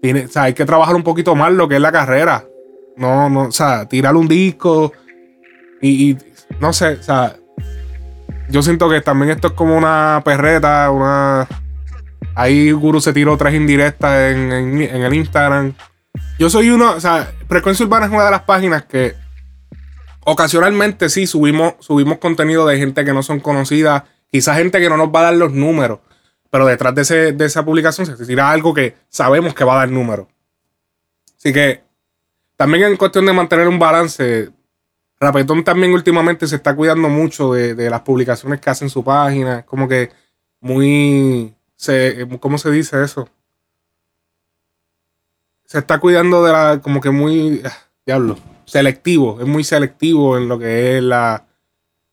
[0.00, 2.44] tiene, o sea, hay que trabajar un poquito más lo que es la carrera.
[2.96, 4.92] No, no, o sea, tirar un disco
[5.82, 6.18] y, y
[6.60, 7.36] no sé, o sea,
[8.50, 11.46] yo siento que también esto es como una perreta, una...
[12.34, 15.74] Ahí Guru se tiró tres indirectas en, en, el Instagram.
[16.38, 19.14] Yo soy uno, o sea, Frecuencia Urbana es una de las páginas que
[20.24, 24.96] ocasionalmente sí subimos, subimos contenido de gente que no son conocidas, quizás gente que no
[24.96, 26.00] nos va a dar los números,
[26.50, 29.78] pero detrás de, ese- de esa publicación se tira algo que sabemos que va a
[29.78, 30.26] dar números.
[31.38, 31.82] Así que
[32.56, 34.50] también en cuestión de mantener un balance,
[35.20, 39.04] Rapetón también últimamente se está cuidando mucho de, de las publicaciones que hace en su
[39.04, 40.10] página, como que
[40.60, 43.28] muy, se, ¿cómo se dice eso?
[45.66, 47.72] Se está cuidando de la, como que muy, ah,
[48.06, 51.44] diablo, selectivo, es muy selectivo en lo que es la,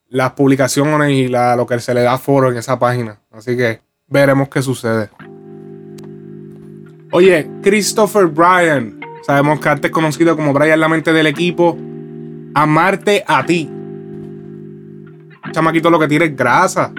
[0.10, 3.22] las publicaciones y la, lo que se le da foro en esa página.
[3.32, 5.10] Así que veremos qué sucede.
[7.12, 11.78] Oye, Christopher Bryan, sabemos que antes conocido como Bryan la mente del equipo,
[12.58, 13.70] amarte a ti.
[15.52, 16.92] Chamaquito lo que tiene es grasa.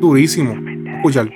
[0.00, 0.54] Durísimo.
[0.96, 1.30] Escúchalo.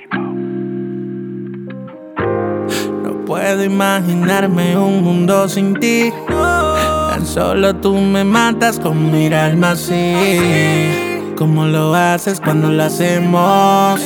[3.03, 6.11] No puedo imaginarme un mundo sin ti.
[6.27, 11.33] Tan solo tú me matas con mirarme así.
[11.37, 14.01] Como lo haces cuando lo hacemos.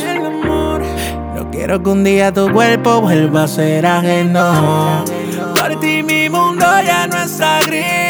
[1.36, 5.04] No quiero que un día tu cuerpo vuelva a ser ajeno.
[5.56, 8.09] Por ti mi mundo ya no está gris.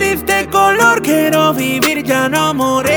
[0.00, 2.90] Diste color, quiero vivir, ya no morir.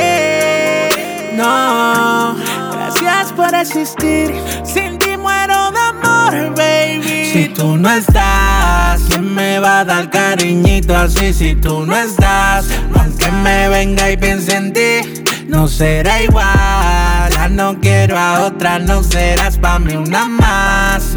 [1.33, 2.33] No,
[2.71, 4.33] gracias por existir.
[4.63, 7.25] Sin ti muero de amor, baby.
[7.33, 11.33] Si tú no estás, ¿quién me va a dar cariñito así?
[11.33, 17.29] Si tú no estás, aunque me venga y piense en ti, no será igual.
[17.31, 21.13] Ya no quiero a otra, no serás pa' mí una más.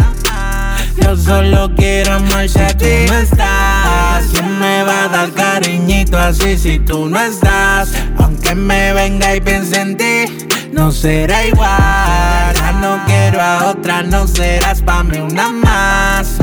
[1.03, 3.07] Yo solo quiero amarte a ti.
[3.09, 6.57] No estás, ¿quién me va a dar cariñito así?
[6.59, 12.55] Si tú no estás, aunque me venga y piense en ti, no será igual.
[12.55, 16.36] Ya no quiero a otra, no serás pa' mí una más.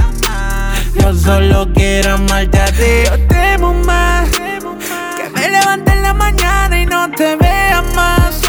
[1.00, 3.04] Yo solo quiero amarte a ti.
[3.06, 8.43] Yo temo más que me levante en la mañana y no te vea más.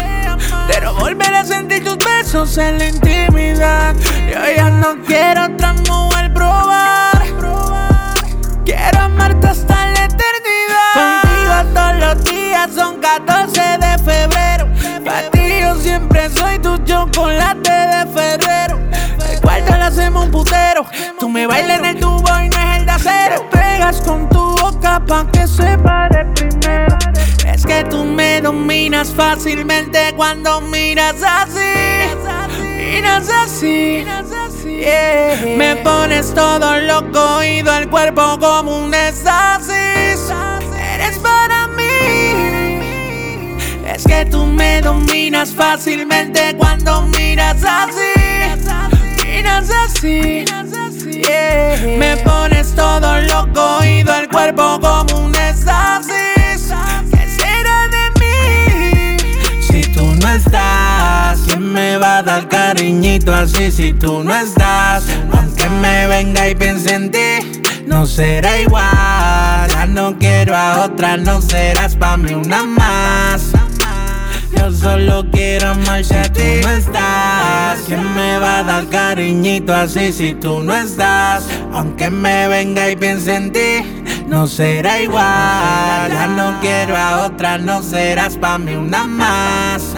[0.67, 3.95] Pero volver a sentir tus besos en la intimidad.
[4.27, 7.23] Yo ya no quiero otra mujer probar.
[8.65, 11.21] Quiero amarte hasta la eternidad.
[11.21, 14.67] Contigo todos los días son 14 de febrero.
[15.05, 18.79] Para ti yo siempre soy tu chocolate de febrero.
[19.85, 20.83] Hacemos un putero.
[21.19, 23.47] Tú me bailas en el tubo y no es el de acero.
[23.51, 26.97] Pegas con tu boca pa' que se pare primero.
[27.45, 31.59] Es que tú me dominas fácilmente cuando miras así.
[32.59, 34.03] Miras así.
[34.65, 35.55] Yeah.
[35.55, 40.33] Me pones todo loco y el cuerpo como un éxtasis.
[40.95, 42.79] Eres para mí.
[43.85, 48.24] Es que tú me dominas fácilmente cuando miras así.
[51.97, 56.73] Me pones todo loco y el cuerpo como un éxtasis.
[57.11, 59.17] ¿Qué será de mí?
[59.61, 63.71] Si tú no estás, ¿quién me va a dar cariñito así?
[63.71, 69.67] Si tú no estás, aunque me venga y piense en ti, no será igual.
[69.69, 73.54] Ya no quiero a otra, no serás pa' mí una más.
[74.57, 76.61] Yo solo quiero amarte a ti.
[76.63, 81.45] no estás, ¿quién me va a dar cariñito así si tú no estás?
[81.73, 86.09] Aunque me venga y piense en ti, no será igual.
[86.09, 89.95] Ya no quiero a otra, no serás pa' mí una más.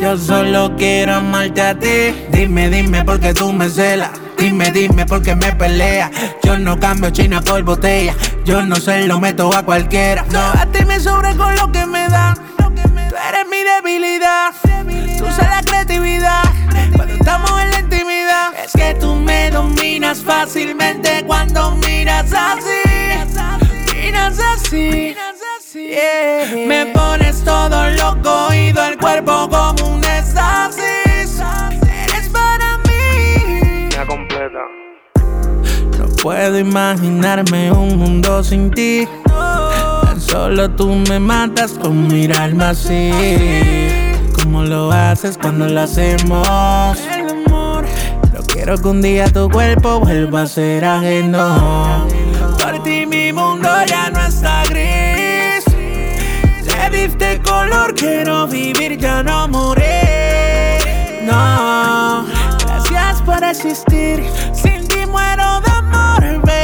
[0.00, 2.14] Yo solo quiero amarte a ti.
[2.32, 4.12] Dime, dime por qué tú me celas.
[4.38, 6.10] Dime, dime por qué me pelea.
[6.42, 8.14] Yo no cambio china por botella.
[8.46, 10.24] Yo no se lo meto a cualquiera.
[10.32, 12.49] No, a ti me sobra con lo que me dan.
[13.10, 14.54] Tú eres mi debilidad.
[15.18, 16.44] Tú usas la creatividad.
[16.94, 18.54] Cuando estamos en la intimidad.
[18.64, 22.70] Es que tú me dominas fácilmente cuando miras así.
[23.92, 25.16] Miras así.
[25.74, 26.66] Yeah.
[26.68, 31.42] Me pones todo loco, oído el cuerpo como un éxtasis.
[32.04, 33.88] Eres para mí.
[33.90, 34.60] Ya completa.
[35.98, 39.08] No puedo imaginarme un mundo sin ti.
[40.30, 43.10] Solo tú me matas con mirarme así.
[44.40, 46.96] Como lo haces cuando lo hacemos.
[47.48, 52.06] No quiero que un día tu cuerpo vuelva a ser ajeno.
[52.62, 55.64] Por ti mi mundo ya no está gris.
[56.64, 59.82] Le diste color, quiero vivir, ya no morir.
[61.24, 62.24] No,
[62.64, 64.24] gracias por existir.
[64.52, 66.59] Sin ti muero de amor, baby.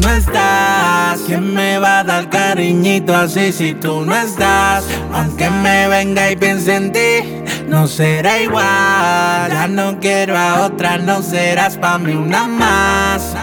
[0.00, 3.52] No estás, ¿quién me va a dar cariñito así?
[3.52, 9.50] Si tú no estás, aunque me venga y piense en ti, no será igual.
[9.50, 13.34] Ya no quiero a otra, no serás pa' mí una más.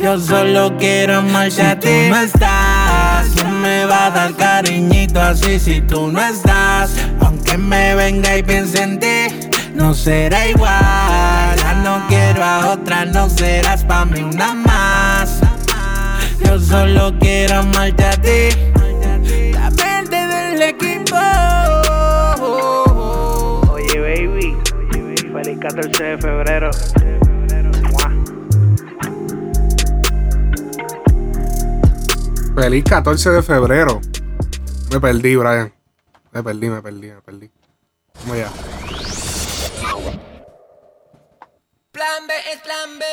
[0.00, 1.50] Yo solo quiero ti.
[1.50, 5.58] Si tú no estás, ¿quién me va a dar cariñito así?
[5.58, 6.90] Si tú no estás,
[7.20, 11.56] aunque me venga y piense en ti, no será igual.
[11.56, 15.45] Ya no quiero a otra, no serás pa' mí una más.
[16.56, 18.48] Yo solo quiero amarte a ti.
[19.52, 21.14] La mente del equipo.
[23.72, 24.56] Oye, baby.
[25.34, 26.70] Feliz 14 de febrero.
[32.54, 34.00] Feliz 14 de febrero.
[34.90, 35.74] Me perdí, Brian.
[36.32, 37.50] Me perdí, me perdí, me perdí.
[38.20, 38.48] Vamos allá.
[41.92, 43.04] Plan B es plan B.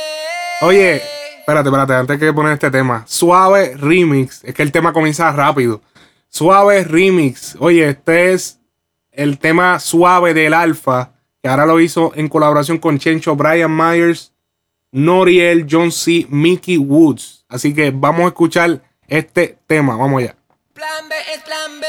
[0.62, 1.02] Oye,
[1.44, 3.04] espérate, espérate, antes que poner este tema.
[3.06, 4.44] Suave Remix.
[4.46, 5.82] Es que el tema comienza rápido.
[6.30, 7.58] Suave Remix.
[7.60, 8.60] Oye, este es
[9.12, 11.12] el tema suave del Alfa.
[11.42, 14.32] Que ahora lo hizo en colaboración con Chencho, Brian Myers,
[14.94, 17.46] Noriel, John C., Mickey Woods.
[17.50, 19.98] Así que vamos a escuchar este tema.
[19.98, 20.38] Vamos allá.
[20.74, 21.88] Plan B es plan B.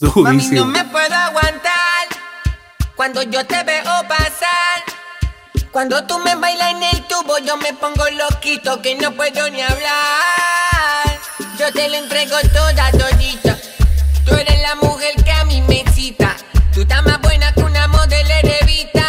[0.00, 0.64] Mami, no Durísimo.
[0.66, 2.08] me puedo aguantar
[2.96, 4.75] cuando yo te veo pasar.
[5.76, 9.60] Cuando tú me bailas en el tubo, yo me pongo loquito que no puedo ni
[9.60, 11.20] hablar.
[11.58, 13.58] Yo te lo entrego toda, todita.
[14.24, 16.34] Tú eres la mujer que a mí me excita.
[16.72, 19.04] Tú estás más buena que una modelo levita.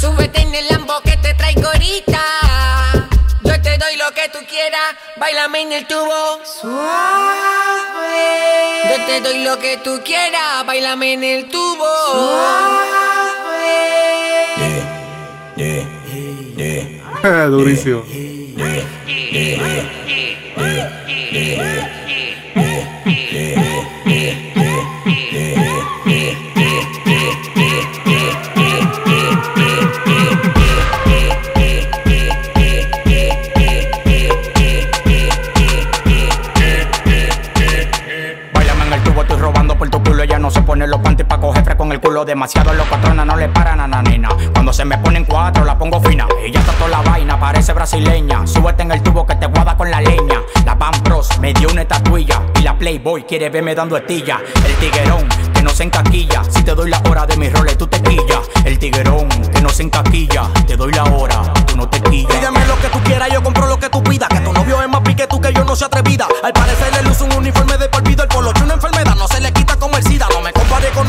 [0.00, 2.22] Súbete en el lambo que te traigo ahorita.
[3.42, 6.38] Yo te doy lo que tú quieras, bailame en el tubo.
[6.44, 8.04] Suave.
[8.88, 13.03] Yo te doy lo que tú quieras, bailame en el tubo.
[17.50, 18.04] Durísimo.
[40.64, 40.84] Culo.
[40.84, 42.24] Ella no se pone los panties pa' coger fresco con el culo.
[42.24, 44.28] Demasiado locotrona, no le paran a nanina.
[44.52, 46.26] Cuando se me ponen cuatro, la pongo fina.
[46.42, 48.46] Ella está toda la vaina, parece brasileña.
[48.46, 50.42] Súbete en el tubo que te guada con la leña.
[50.64, 52.42] La Van Bros me dio una estatuilla.
[52.58, 54.40] Y la Playboy quiere verme dando estilla.
[54.66, 56.42] El tiguerón que no se encaquilla.
[56.48, 58.40] Si te doy la hora de mis roles, tú te quillas.
[58.64, 60.48] El tiguerón que no se encaquilla.
[60.66, 62.32] Te doy la hora, tú no te quillas.
[62.32, 64.28] Pídeme lo que tú quieras, yo compro lo que tú pidas.
[64.28, 66.26] Que tu novio es más pique tú que yo no se atrevida.
[66.42, 67.88] Al parecer le luce un uniforme de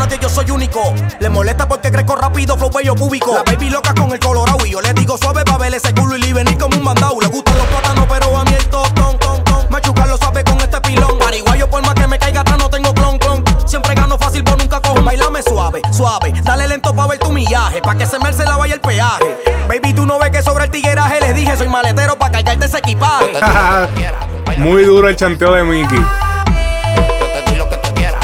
[0.06, 0.94] nadie, yo soy único.
[1.20, 3.34] Le molesta porque crezco rápido, flow bello cúbico.
[3.34, 6.16] La baby loca con el colorado y yo le digo suave pa' ver ese culo
[6.16, 7.20] y le venir como un mandado.
[7.20, 9.66] Le gustan los plátanos, pero a mí el tostón, ton, ton.
[9.70, 11.18] Machucarlo suave con este pilón.
[11.18, 13.44] Pariguayo por más que me caiga atrás, no tengo clon, clon.
[13.66, 15.02] Siempre gano fácil, por nunca cojo.
[15.02, 16.34] Bailame suave, suave.
[16.44, 17.82] Dale lento pa' ver tu millaje.
[17.82, 19.38] Pa' que se me la vaya el peaje.
[19.68, 22.78] Baby, tú no ves que sobre el tigueraje les dije, soy maletero pa' cargarte ese
[22.78, 23.34] equipaje.
[24.58, 26.25] Muy duro el chanteo de Mickey.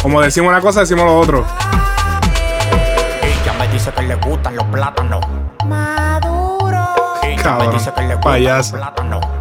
[0.02, 1.46] Como decimos una cosa, decimos lo otro.
[3.22, 5.24] Ella me dice que le gustan los plátanos.
[7.24, 8.78] Ella me dice que le gustan payaso.
[8.78, 9.41] los plátanos.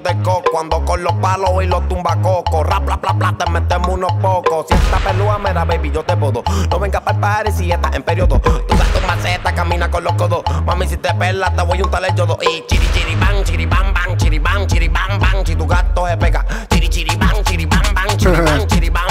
[0.00, 0.60] Los tornillos de coco.
[0.60, 2.66] Ando con los palos y los tumbacocos.
[2.66, 4.66] Rap, bla, bla, bla, te metemos unos pocos.
[4.68, 6.42] Si esta pelúa me da, baby, yo te puedo.
[6.70, 8.38] No venga para el party si estás en periodo.
[8.40, 10.42] Tu gato maceta, camina con los codos.
[10.64, 12.38] Mami, si te pelas, te voy a untar el yodo.
[12.42, 15.46] Y chiri, chiri, bang, chiri, bang, bang, chiri, bang, chiri, bang, bang.
[15.46, 16.44] Si tu gato se pega.
[16.68, 19.09] Chiri, chiri, bang, chiri, bang, bang, chiri, bang, chiri, bang,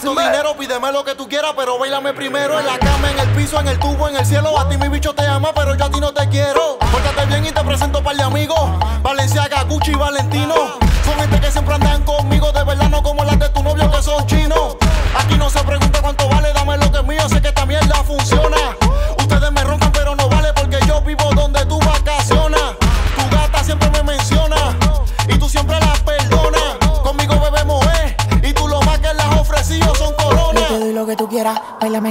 [0.00, 0.56] cuarto, dinero?
[0.56, 2.58] Pídeme lo que tú quieras, pero bailame primero.
[2.58, 4.58] En la cama, en el piso, en el tubo, en el cielo.
[4.58, 6.78] A ti mi bicho te ama, pero yo a ti no te quiero.
[6.78, 8.70] Pórtate bien y te presento par de amigos.
[9.02, 10.54] Valenciaga, Gucci y Valentino.
[11.04, 12.29] Son gente que siempre andan conmigo,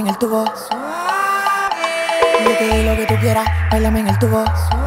[0.00, 0.44] en el tubo.
[2.44, 4.44] Yo te doy lo que tú quieras, bailame en el tubo.
[4.44, 4.79] Trépate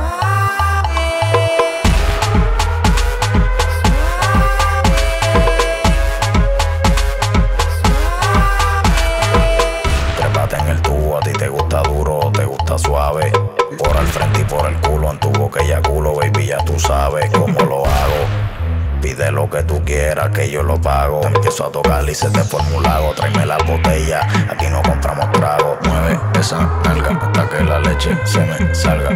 [20.73, 21.21] lo pago.
[21.21, 23.13] Te empiezo a tocar y se te forma un lago.
[23.13, 25.77] Tráeme las botellas, aquí no compramos trago.
[25.83, 29.09] Mueve esa nalga hasta que la leche se me salga.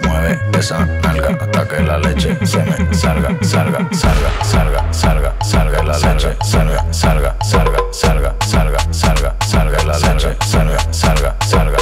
[0.00, 5.82] Mueve esa nalga hasta que la leche se me salga, salga, salga, salga, salga, salga
[5.82, 11.78] la leche, salga, salga, salga, salga, salga, salga, salga la leche, salga, salga, salga.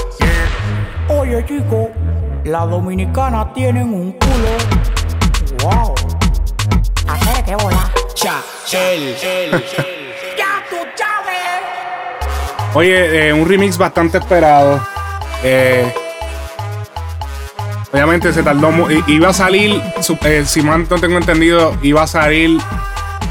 [1.09, 1.91] Oye, chico,
[2.45, 4.55] las dominicanas tienen un culo.
[5.63, 5.95] Wow.
[7.09, 7.91] Hacer que bola.
[8.15, 8.43] Cha,
[12.75, 14.81] Oye, eh, un remix bastante esperado.
[15.43, 15.93] Eh,
[17.93, 18.71] obviamente se tardó.
[19.09, 19.83] Iba a salir,
[20.25, 22.61] eh, si mal no tengo entendido, iba a salir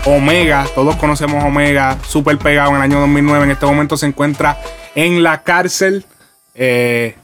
[0.05, 0.65] Omega.
[0.75, 3.45] Todos conocemos Omega, súper pegado en el año 2009.
[3.45, 4.57] En este momento se encuentra
[4.93, 6.05] en la cárcel.
[6.53, 7.15] de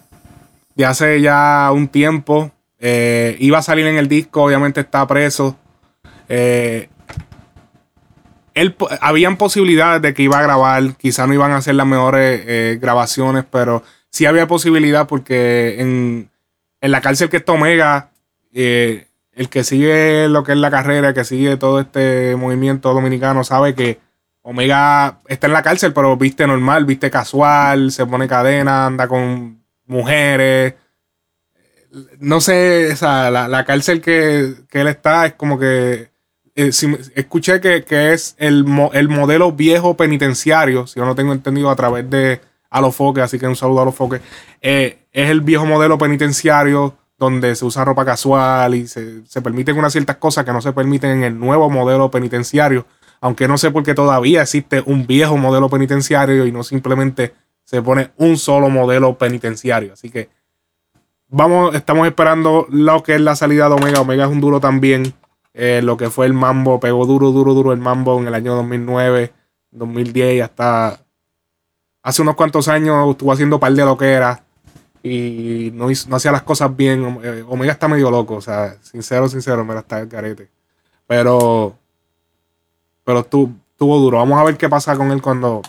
[0.86, 2.52] hace ya un tiempo.
[2.80, 5.58] Iba a salir en el disco, obviamente está preso.
[8.56, 12.42] Él, habían posibilidades de que iba a grabar, quizá no iban a hacer las mejores
[12.48, 16.32] eh, grabaciones, pero sí había posibilidad porque en,
[16.80, 18.12] en la cárcel que está Omega,
[18.54, 23.44] eh, el que sigue lo que es la carrera, que sigue todo este movimiento dominicano,
[23.44, 24.00] sabe que
[24.42, 29.66] Omega está en la cárcel, pero viste normal, viste casual, se pone cadena, anda con
[29.86, 30.76] mujeres.
[32.20, 36.15] No sé, o sea, la, la cárcel que, que él está es como que
[36.56, 36.72] eh,
[37.16, 41.70] escuché que, que es el, mo- el modelo viejo penitenciario, si yo no tengo entendido
[41.70, 44.22] a través de Alofoque, así que un saludo a Alofoque.
[44.62, 49.78] Eh, es el viejo modelo penitenciario donde se usa ropa casual y se, se permiten
[49.78, 52.86] unas ciertas cosas que no se permiten en el nuevo modelo penitenciario.
[53.22, 57.34] Aunque no sé por qué todavía existe un viejo modelo penitenciario y no simplemente
[57.64, 59.94] se pone un solo modelo penitenciario.
[59.94, 60.30] Así que
[61.30, 64.02] vamos, estamos esperando lo que es la salida de Omega.
[64.02, 65.14] Omega es un duro también.
[65.58, 68.54] Eh, lo que fue el mambo, pegó duro, duro, duro el mambo en el año
[68.56, 69.32] 2009,
[69.72, 71.00] 2010 y hasta
[72.04, 74.42] hace unos cuantos años estuvo haciendo par de loqueras
[75.02, 77.20] y no, hizo- no hacía las cosas bien.
[77.24, 80.50] Eh, Omega está medio loco, o sea, sincero, sincero, me la está el carete.
[81.08, 81.78] Pero,
[83.06, 84.18] pero estuvo, estuvo duro.
[84.18, 85.62] Vamos a ver qué pasa con él cuando,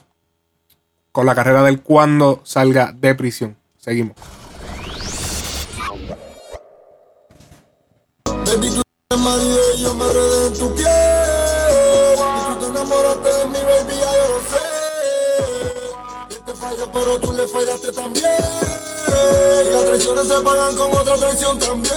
[1.13, 3.57] con la carrera del cuando salga de prisión.
[3.77, 4.17] Seguimos.
[9.19, 10.87] Marido y yo me enredé en tu piel.
[12.17, 14.65] Y tú te enamoraste de mi baby, ya yo lo sé.
[16.31, 18.25] Yo te fallo, pero tú le fallaste también.
[19.73, 21.95] Las traiciones se pagan con otra traición también.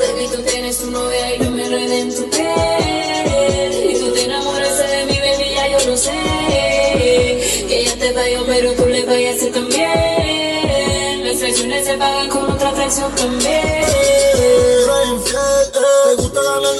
[0.00, 3.90] Baby, tú tienes tu novia y yo me enredé en tu piel.
[3.90, 6.10] Y tú te enamoraste de mi baby, ya yo lo sé.
[7.68, 11.24] Que ella te falló, pero tú le fallaste también.
[11.26, 14.15] Las traiciones se pagan con otra traición también.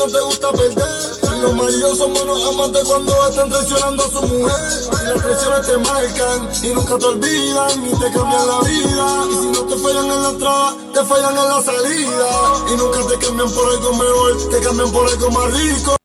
[0.09, 1.36] Te gusta perder.
[1.36, 4.61] Y lo El marido son buenos amantes cuando están traicionando a su mujer.
[4.90, 9.07] Y las traiciones te marcan y nunca te olvidan ni te cambian la vida.
[9.30, 12.28] Y si no te fallan en la entrada, te fallan en la salida.
[12.72, 15.96] Y nunca te cambian por algo mejor, te cambian por algo más rico.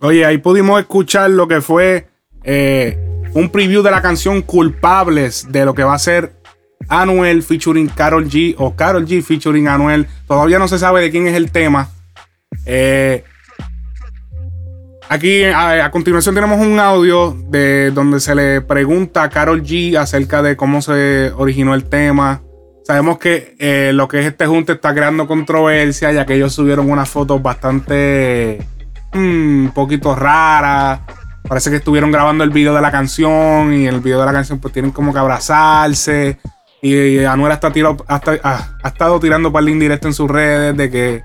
[0.00, 2.08] Oye, ahí pudimos escuchar lo que fue
[2.42, 2.98] eh,
[3.34, 6.32] un preview de la canción Culpables de lo que va a ser
[6.88, 10.06] Anuel featuring Carol G o Carol G featuring Anuel.
[10.26, 11.90] Todavía no se sabe de quién es el tema.
[12.66, 13.24] Eh,
[15.08, 20.42] aquí a, continuación tenemos un audio de donde se le pregunta a Carol G acerca
[20.42, 22.42] de cómo se originó el tema.
[22.84, 26.90] Sabemos que eh, lo que es este junte está creando controversia, ya que ellos subieron
[26.90, 28.58] unas fotos bastante
[29.12, 31.00] mm, un poquito raras.
[31.48, 34.32] Parece que estuvieron grabando el video de la canción y en el video de la
[34.32, 36.38] canción pues tienen como que abrazarse.
[36.80, 37.72] Y Anuel hasta
[38.08, 41.22] ah, ha estado tirando un par de indirecto en sus redes de que,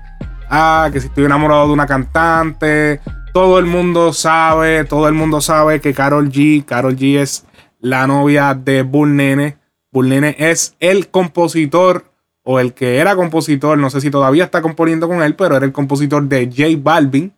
[0.48, 3.00] ah, que si estoy enamorado de una cantante.
[3.38, 7.46] Todo el mundo sabe, todo el mundo sabe que Carol G, Carol G es
[7.78, 9.58] la novia de Bull Nene.
[9.92, 12.10] Bull Nene es el compositor
[12.42, 15.64] o el que era compositor, no sé si todavía está componiendo con él, pero era
[15.64, 17.32] el compositor de J Balvin.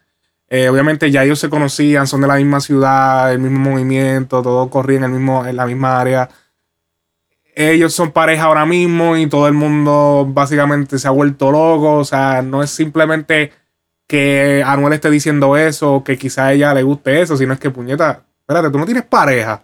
[0.49, 4.71] Eh, obviamente ya ellos se conocían, son de la misma ciudad, el mismo movimiento, todo
[4.71, 6.31] corría en, el mismo, en la misma área.
[7.55, 11.97] Ellos son pareja ahora mismo y todo el mundo básicamente se ha vuelto loco.
[11.97, 13.53] O sea, no es simplemente
[14.11, 17.71] que Anuel esté diciendo eso que quizá a ella le guste eso, sino es que
[17.71, 19.63] puñeta, espérate, tú no tienes pareja.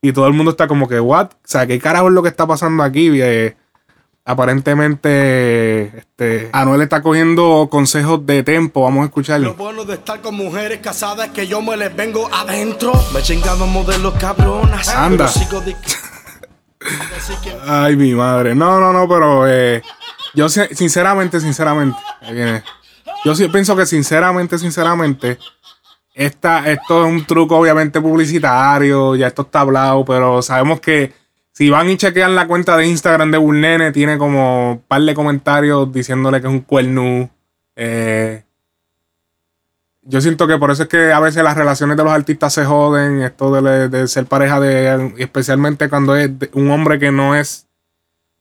[0.00, 1.26] Y todo el mundo está como que, what?
[1.32, 3.10] O sea, ¿qué carajo es lo que está pasando aquí?
[3.20, 3.56] Eh,
[4.24, 8.82] aparentemente, este, Anuel está cogiendo consejos de tempo.
[8.84, 9.48] Vamos a escucharlo.
[9.48, 12.92] Lo bueno de estar con mujeres casadas es que yo me les vengo adentro.
[13.12, 14.88] Me chingaban modelos cabronas.
[14.94, 15.28] Anda.
[17.66, 18.54] Ay, mi madre.
[18.54, 19.82] No, no, no, pero eh,
[20.34, 22.62] yo sin- sinceramente, sinceramente, ahí viene.
[23.24, 25.38] Yo sí pienso que sinceramente, sinceramente,
[26.14, 31.12] esta, esto es un truco obviamente publicitario, ya esto está hablado, pero sabemos que
[31.52, 35.14] si van y chequean la cuenta de Instagram de Bullnene, tiene como un par de
[35.14, 37.30] comentarios diciéndole que es un cuerno.
[37.76, 38.42] Eh,
[40.02, 42.64] yo siento que por eso es que a veces las relaciones de los artistas se
[42.64, 47.67] joden, esto de, de ser pareja de, especialmente cuando es un hombre que no es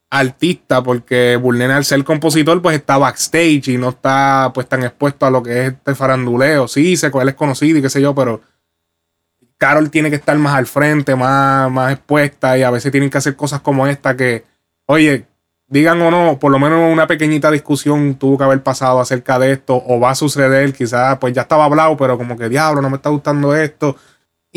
[0.09, 5.25] artista, porque Burnene al ser compositor pues está backstage y no está pues tan expuesto
[5.25, 6.67] a lo que es este faranduleo.
[6.67, 8.41] Sí, sé él es conocido y qué sé yo, pero
[9.57, 13.17] Carol tiene que estar más al frente, más, más expuesta y a veces tienen que
[13.17, 14.45] hacer cosas como esta que,
[14.85, 15.25] oye,
[15.67, 19.51] digan o no, por lo menos una pequeñita discusión tuvo que haber pasado acerca de
[19.51, 22.89] esto o va a suceder, quizás pues ya estaba hablado, pero como que diablo, no
[22.89, 23.97] me está gustando esto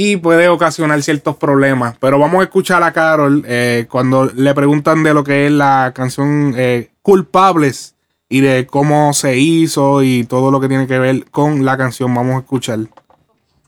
[0.02, 1.94] y puede ocasionar ciertos problemas.
[2.00, 5.92] Pero vamos a escuchar a Carol eh, cuando le preguntan de lo que es la
[5.94, 7.96] canción eh, Culpables
[8.26, 12.14] y de cómo se hizo y todo lo que tiene que ver con la canción.
[12.14, 12.78] Vamos a escuchar.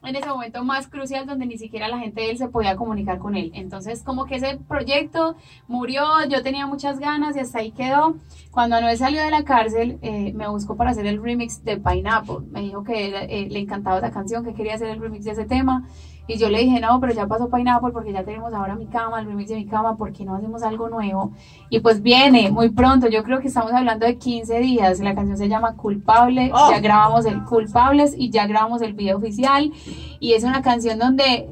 [0.04, 3.18] en ese momento más crucial donde ni siquiera la gente de él se podía comunicar
[3.18, 3.52] con él.
[3.54, 5.36] Entonces, como que ese proyecto
[5.68, 8.16] murió, yo tenía muchas ganas y hasta ahí quedó.
[8.50, 12.46] Cuando Anuel salió de la cárcel, eh, me buscó para hacer el remix de Pineapple.
[12.50, 15.44] Me dijo que eh, le encantaba esa canción, que quería hacer el remix de ese
[15.44, 15.86] tema.
[16.26, 19.20] Y yo le dije, no, pero ya pasó Pineapple porque ya tenemos ahora mi cama,
[19.20, 21.32] el remix de mi cama, ¿por qué no hacemos algo nuevo?
[21.68, 25.00] Y pues viene muy pronto, yo creo que estamos hablando de 15 días.
[25.00, 29.72] La canción se llama Culpable, ya grabamos el Culpables y ya grabamos el video oficial.
[30.20, 31.50] Y es una canción donde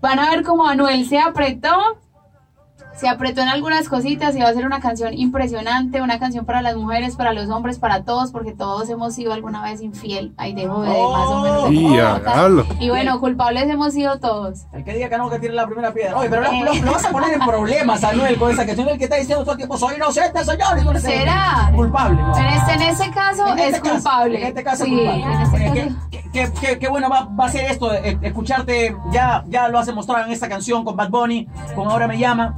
[0.00, 1.98] van a ver cómo Anuel se apretó,
[2.98, 6.62] se apretó en algunas cositas y va a ser una canción impresionante, una canción para
[6.62, 10.32] las mujeres, para los hombres, para todos, porque todos hemos sido alguna vez infiel.
[10.36, 11.70] Ahí dejo de más o menos.
[11.70, 12.84] de Y.
[12.86, 14.66] Y bueno, culpables hemos sido todos.
[14.72, 16.16] El que diga que no, que tire la primera piedra.
[16.16, 18.88] Oye, pero lo, lo- lo vas a poner en problemas, Anuel, con esa canción.
[18.88, 20.78] El que está diciendo todo el tiempo, soy inocente, señor.
[20.78, 21.70] El ¿Será?
[21.74, 22.20] Culpable.
[22.20, 22.36] ¿no?
[22.36, 24.40] En este, en este caso En este es caso, culpable.
[24.40, 25.22] En este caso, Sí, culpable.
[25.22, 25.74] en este caso-
[26.10, 29.78] qué, qué- qué- qué- bueno va, va a ser esto, eh, escucharte, ya, ya lo
[29.78, 31.46] has demostrado en esta canción con Bad Bunny,
[31.76, 32.56] con Ahora Me Llama.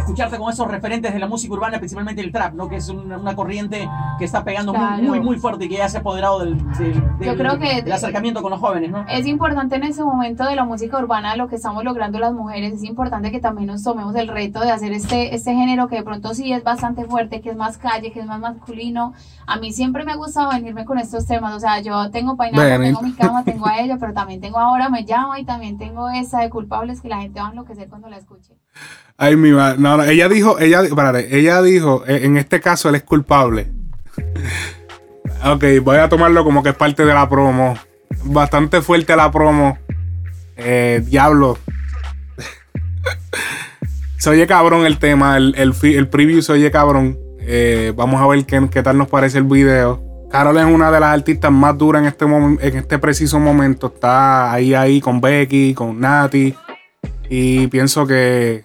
[0.00, 2.68] Escucharte con esos referentes de la música urbana, principalmente el trap, ¿no?
[2.68, 3.88] Que es una, una corriente
[4.18, 5.02] que está pegando muy- Claro.
[5.02, 7.82] muy, muy fuerte y que ya se ha apoderado del, del- Yo del- creo que-
[7.82, 9.04] del acercamiento con los jóvenes, ¿no?
[9.08, 12.74] Es importante en ese momento de la música urbana, lo que estamos logrando las mujeres,
[12.74, 16.02] es importante que también nos tomemos el reto de hacer este, este género que de
[16.02, 19.12] pronto sí es bastante fuerte, que es más calle, que es más masculino.
[19.46, 22.52] A mí siempre me ha gustado venirme con estos temas, o sea, yo tengo Ven.
[22.94, 26.08] tengo mi cama, tengo a ella, pero también tengo Ahora Me Llama y también tengo
[26.10, 28.54] esa de Culpables que la gente va a enloquecer cuando la escuche.
[29.16, 29.78] Ay, mi madre.
[29.78, 33.70] No, no, ella dijo, ella, espérate, ella dijo, eh, en este caso él es culpable.
[35.44, 37.76] ok, voy a tomarlo como que es parte de la promo.
[38.24, 39.78] Bastante fuerte la promo.
[40.56, 41.58] Eh, diablo.
[44.18, 47.18] se oye cabrón el tema, el, el, el preview se oye cabrón.
[47.40, 50.02] Eh, vamos a ver qué, qué tal nos parece el video.
[50.30, 53.88] Carol es una de las artistas más duras en este, en este preciso momento.
[53.88, 56.54] Está ahí, ahí con Becky, con Nati.
[57.28, 58.64] Y pienso que,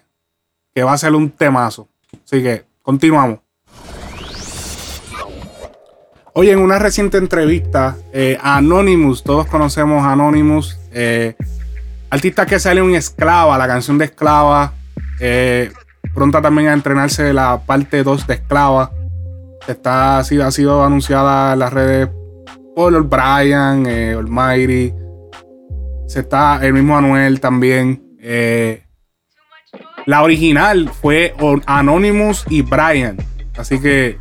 [0.75, 1.87] que va a ser un temazo.
[2.25, 3.39] Así que continuamos.
[6.33, 11.35] Oye, en una reciente entrevista, eh, Anonymous, todos conocemos Anonymous, eh,
[12.09, 14.73] artista que sale en Esclava, la canción de Esclava,
[15.21, 15.71] eh,
[16.13, 18.91] pronta también a entrenarse la parte 2 de Esclava.
[19.65, 22.09] Está, ha, sido, ha sido anunciada en las redes
[22.75, 24.93] por Brian, Almighty.
[26.05, 28.03] Se está el mismo Anuel también.
[30.05, 31.33] La original fue
[31.65, 33.17] Anonymous y Brian.
[33.57, 34.17] Así que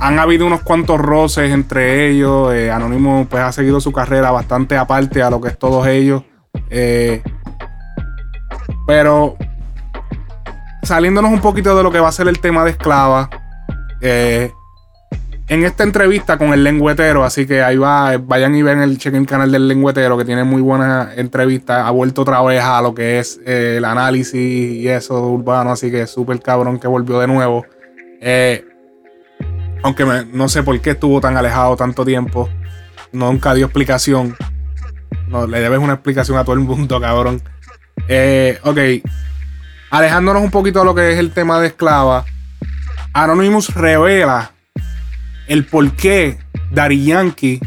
[0.00, 2.52] han habido unos cuantos roces entre ellos.
[2.52, 6.22] eh, Anonymous pues, ha seguido su carrera bastante aparte a lo que es todos ellos.
[6.70, 7.22] Eh,
[8.86, 9.36] pero
[10.82, 13.30] saliéndonos un poquito de lo que va a ser el tema de esclava.
[14.00, 14.52] eh,
[15.46, 19.22] en esta entrevista con el lengüetero, así que ahí va, vayan y ven el chequen
[19.22, 21.84] el canal del lengüetero que tiene muy buenas entrevistas.
[21.84, 25.90] Ha vuelto otra vez a lo que es eh, el análisis y eso urbano, así
[25.90, 27.66] que súper cabrón que volvió de nuevo.
[28.22, 28.64] Eh,
[29.82, 32.48] aunque no sé por qué estuvo tan alejado tanto tiempo.
[33.12, 34.34] Nunca dio explicación.
[35.28, 37.42] No, le debes una explicación a todo el mundo, cabrón.
[38.08, 38.78] Eh, ok.
[39.90, 42.24] Alejándonos un poquito de lo que es el tema de esclava.
[43.12, 44.53] Anonymous revela
[45.46, 46.38] el por qué
[46.70, 47.60] Daddy Yankee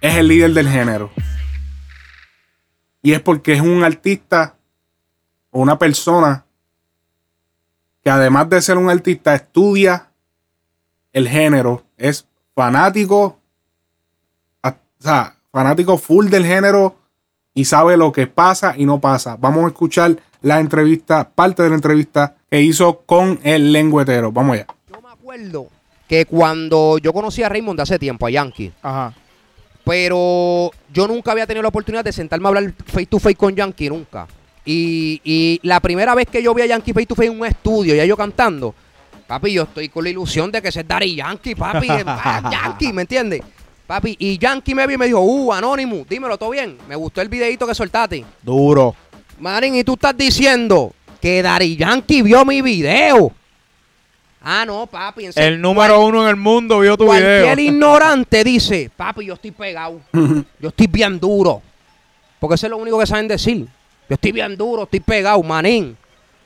[0.00, 1.10] es el líder del género.
[3.02, 4.56] Y es porque es un artista
[5.50, 6.44] o una persona
[8.02, 10.10] que además de ser un artista estudia
[11.12, 13.38] el género, es fanático,
[14.62, 16.96] o sea, fanático full del género
[17.54, 19.36] y sabe lo que pasa y no pasa.
[19.36, 24.32] Vamos a escuchar la entrevista, parte de la entrevista que hizo con el lengüetero.
[24.32, 24.66] Vamos allá.
[25.08, 25.68] acuerdo
[26.08, 28.72] que cuando yo conocí a Raymond hace tiempo, a Yankee,
[29.84, 33.54] pero yo nunca había tenido la oportunidad de sentarme a hablar face to face con
[33.54, 34.26] Yankee, nunca.
[34.64, 37.46] Y, y la primera vez que yo vi a Yankee face to face en un
[37.46, 38.74] estudio, ya yo cantando,
[39.26, 41.86] papi, yo estoy con la ilusión de que es Daddy Yankee, papi,
[42.50, 43.42] Yankee, ¿me entiendes?
[43.86, 46.78] Papi, y Yankee me vio y me dijo, uh, Anonymous, dímelo, ¿todo bien?
[46.88, 48.24] Me gustó el videito que soltaste.
[48.42, 48.94] Duro.
[49.38, 53.32] Marín, y tú estás diciendo que Daddy Yankee vio mi video.
[54.44, 55.26] Ah, no, papi.
[55.26, 55.48] en serio.
[55.48, 57.72] El número uno en el mundo vio tu Cualquier video.
[57.72, 60.00] ignorante dice, papi, yo estoy pegado.
[60.60, 61.62] Yo estoy bien duro.
[62.38, 63.66] Porque eso es lo único que saben decir.
[64.08, 65.96] Yo estoy bien duro, estoy pegado, manín.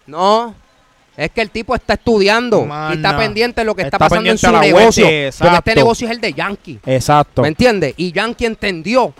[0.06, 0.54] No.
[1.16, 4.30] Es que el tipo está estudiando y está pendiente de lo que está, Está pasando
[4.30, 5.04] en su negocio.
[5.04, 6.78] vuelta, Porque este negocio es el de Yankee.
[6.86, 7.42] Exacto.
[7.42, 7.94] ¿Me entiendes?
[7.96, 9.12] Y Yankee entendió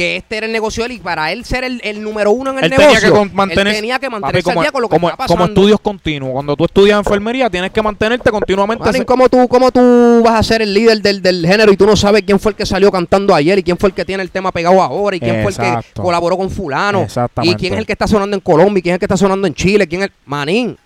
[0.00, 2.52] que este era el negocio de él y para él ser el, el número uno
[2.52, 4.72] en el Él negocio, tenía que mantener, él tenía que papi, mantenerse como, al día
[4.72, 5.52] con lo que como- está como pasando.
[5.60, 6.32] estudios continuos.
[6.32, 8.82] Cuando tú estudias enfermería, tienes que mantenerte continuamente.
[8.84, 11.76] Manín, se- ¿cómo tú, ¿cómo tú vas a ser el líder del, del género y
[11.76, 14.06] tú no sabes quién fue el que salió cantando ayer y quién fue el que
[14.06, 17.06] tiene el tema pegado ahora y quién fue el que colaboró con fulano
[17.42, 19.16] y quién es el que está sonando en Colombia y quién es el que está
[19.18, 20.10] sonando en Chile, quién es...
[20.24, 20.78] Manín,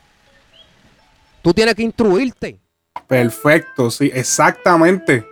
[1.41, 2.59] tú tienes que instruirte.
[3.07, 5.25] Perfecto, sí, exactamente.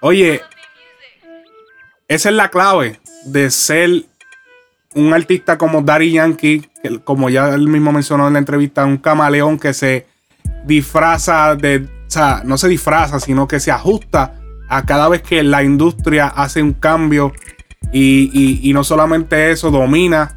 [0.00, 0.40] Oye,
[2.14, 4.04] esa es la clave de ser
[4.94, 8.98] un artista como Daddy Yankee, que como ya él mismo mencionó en la entrevista, un
[8.98, 10.06] camaleón que se
[10.66, 14.34] disfraza de, o sea, no se disfraza, sino que se ajusta
[14.68, 17.32] a cada vez que la industria hace un cambio
[17.92, 18.30] y,
[18.62, 20.34] y- no solamente eso, domina.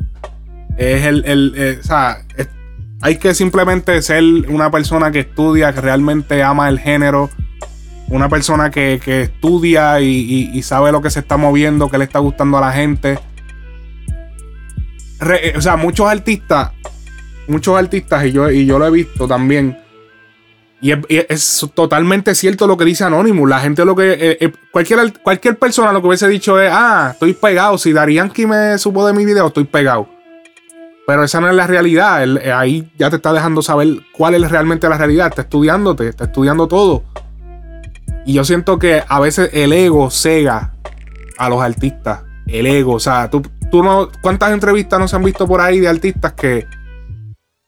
[0.78, 2.18] Es el, el- eh, o sea,
[3.02, 7.30] hay que simplemente ser una persona que estudia, que realmente ama el género,
[8.10, 12.04] una persona que, que estudia y, y- sabe lo que se está moviendo, que le
[12.04, 13.18] está gustando a la gente.
[15.22, 16.72] Eh, o sea, muchos artistas,
[17.48, 19.78] muchos artistas, y yo, y yo lo he visto también.
[20.82, 21.00] Y es,
[21.30, 23.50] es totalmente cierto lo que dice Anonymous.
[23.50, 24.12] La gente lo que.
[24.12, 27.78] eh, eh, cualquier, cualquier persona lo que hubiese dicho es: Ah, estoy pegado.
[27.78, 30.08] Si Dari Yankee me supo de mi video, estoy pegado.
[31.08, 32.24] Pero esa no es la realidad.
[32.56, 35.28] Ahí ya te está dejando saber cuál es realmente la realidad.
[35.28, 37.04] Está estudiándote, está estudiando todo.
[38.26, 40.74] Y yo siento que a veces el ego cega
[41.38, 42.24] a los artistas.
[42.48, 42.94] El ego.
[42.94, 44.10] O sea, tú, tú no.
[44.22, 46.68] ¿Cuántas entrevistas no se han visto por ahí de artistas que,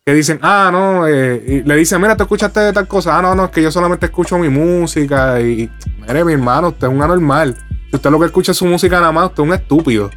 [0.06, 3.18] que dicen, ah, no, eh, y le dicen, mira, tú escuchaste tal cosa.
[3.18, 5.40] Ah, no, no, es que yo solamente escucho mi música.
[5.42, 5.70] Y,
[6.08, 7.56] mire, mi hermano, usted es un anormal.
[7.90, 10.10] Si usted lo que escucha es su música nada más, usted es un estúpido.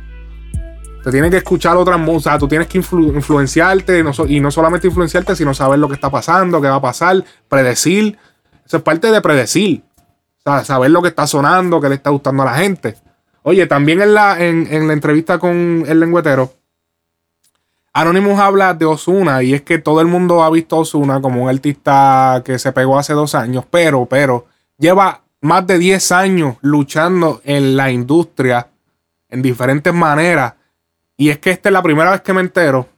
[1.05, 5.35] Te tienes que escuchar otras músicas, tú tienes que influ- influenciarte y no solamente influenciarte,
[5.35, 8.19] sino saber lo que está pasando, qué va a pasar, predecir.
[8.67, 9.83] Eso es parte de predecir.
[10.45, 12.97] Saber lo que está sonando, qué le está gustando a la gente.
[13.43, 16.53] Oye, también en la, en la entrevista con el lengüetero,
[17.93, 21.43] Anonymous habla de Osuna y es que todo el mundo ha visto a Osuna como
[21.43, 24.47] un artista que se pegó hace dos años, pero, pero,
[24.79, 28.69] lleva más de 10 años luchando en la industria
[29.29, 30.55] en diferentes maneras.
[31.17, 32.89] Y es que esta es la primera vez que me entero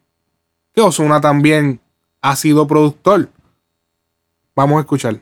[0.75, 1.81] que Osuna también
[2.21, 3.29] ha sido productor.
[4.55, 5.19] Vamos a escuchar.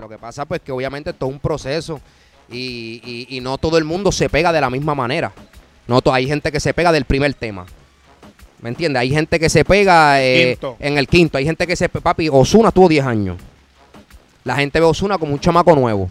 [0.00, 2.00] Lo que pasa pues que obviamente esto es un proceso
[2.50, 5.32] y, no todo el mundo se pega de la misma manera.
[5.86, 7.66] No, hay gente que se pega del primer tema.
[8.62, 9.00] ¿Me entiendes?
[9.00, 11.36] Hay gente que se pega eh, en el quinto.
[11.36, 11.88] Hay gente que se...
[11.88, 13.36] Papi, Osuna tuvo 10 años.
[14.44, 16.10] La gente ve a Osuna como un chamaco nuevo.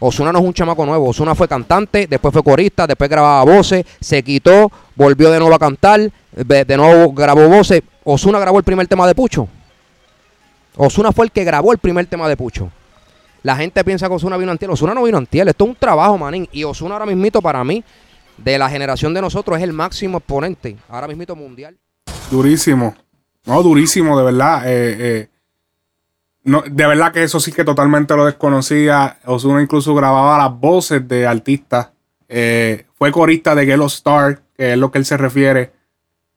[0.00, 1.08] Osuna no es un chamaco nuevo.
[1.08, 5.58] Osuna fue cantante, después fue corista, después grababa voces, se quitó, volvió de nuevo a
[5.58, 7.82] cantar, de nuevo grabó voces.
[8.02, 9.46] Osuna grabó el primer tema de Pucho.
[10.76, 12.70] Osuna fue el que grabó el primer tema de Pucho.
[13.44, 14.70] La gente piensa que Osuna vino antiel.
[14.70, 15.48] Osuna no vino antiel.
[15.48, 16.48] Esto es un trabajo, manín.
[16.50, 17.84] Y Osuna ahora mismito para mí,
[18.38, 20.78] de la generación de nosotros, es el máximo exponente.
[20.88, 21.76] Ahora mismito mundial.
[22.30, 22.96] Durísimo.
[23.44, 24.62] No, durísimo, de verdad.
[24.64, 25.28] Eh, eh,
[26.44, 29.18] no, de verdad que eso sí que totalmente lo desconocía.
[29.26, 31.90] Osuna incluso grababa las voces de artistas.
[32.30, 35.70] Eh, fue corista de Gelo Star, que es lo que él se refiere.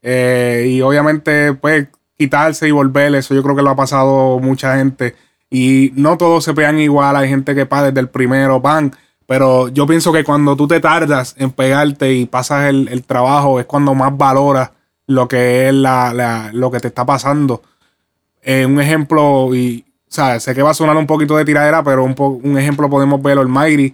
[0.03, 1.87] y obviamente, pues,
[2.17, 5.15] quitarse y volver, eso yo creo que lo ha pasado mucha gente.
[5.49, 8.95] Y no todos se pegan igual, hay gente que paga desde el primero, van.
[9.25, 13.65] Pero yo pienso que cuando tú te tardas en pegarte y pasas el, trabajo, es
[13.65, 14.71] cuando más valoras
[15.05, 17.61] lo que es la, lo que te está pasando.
[18.41, 22.03] Eh, un ejemplo, y o sé que va a sonar un poquito de tiradera, pero
[22.03, 23.93] un, un ejemplo podemos verlo, el Mayri,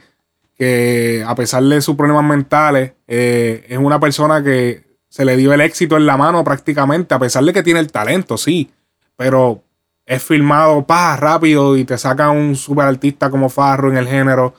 [0.56, 5.54] que a pesar de sus problemas mentales, eh, es una persona que se le dio
[5.54, 8.72] el éxito en la mano prácticamente, a pesar de que tiene el talento, sí,
[9.16, 9.64] pero
[10.06, 14.54] es filmado pa, rápido y te saca un super artista como Farro en el género.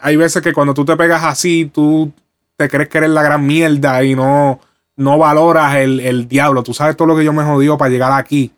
[0.00, 2.12] Hay veces que cuando tú te pegas así, tú
[2.56, 4.60] te crees que eres la gran mierda y no,
[4.96, 6.62] no valoras el, el diablo.
[6.62, 8.52] Tú sabes todo lo que yo me jodido para llegar aquí.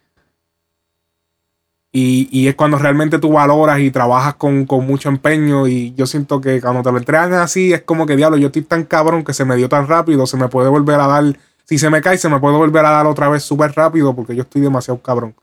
[1.96, 5.68] Y, es cuando realmente tú valoras y trabajas con, mucho empeño.
[5.68, 8.62] Y yo siento que cuando te lo entregan así, es como que diablo, yo estoy
[8.62, 11.38] tan cabrón que se me dio tan rápido, se me puede volver a dar.
[11.64, 14.34] Si se me cae, se me puede volver a dar otra vez súper rápido porque
[14.34, 15.36] yo estoy demasiado cabrón.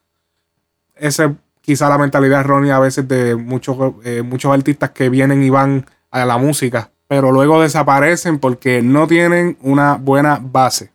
[0.96, 5.50] Esa quizá la mentalidad errónea a veces de muchos, eh, muchos artistas que vienen y
[5.50, 10.92] van a la música, pero luego desaparecen porque no tienen una buena base.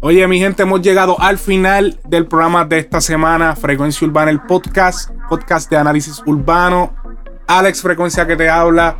[0.00, 4.40] Oye, mi gente, hemos llegado al final del programa de esta semana, Frecuencia Urbana, el
[4.40, 6.94] podcast, podcast de análisis urbano.
[7.48, 8.96] Alex Frecuencia que te habla.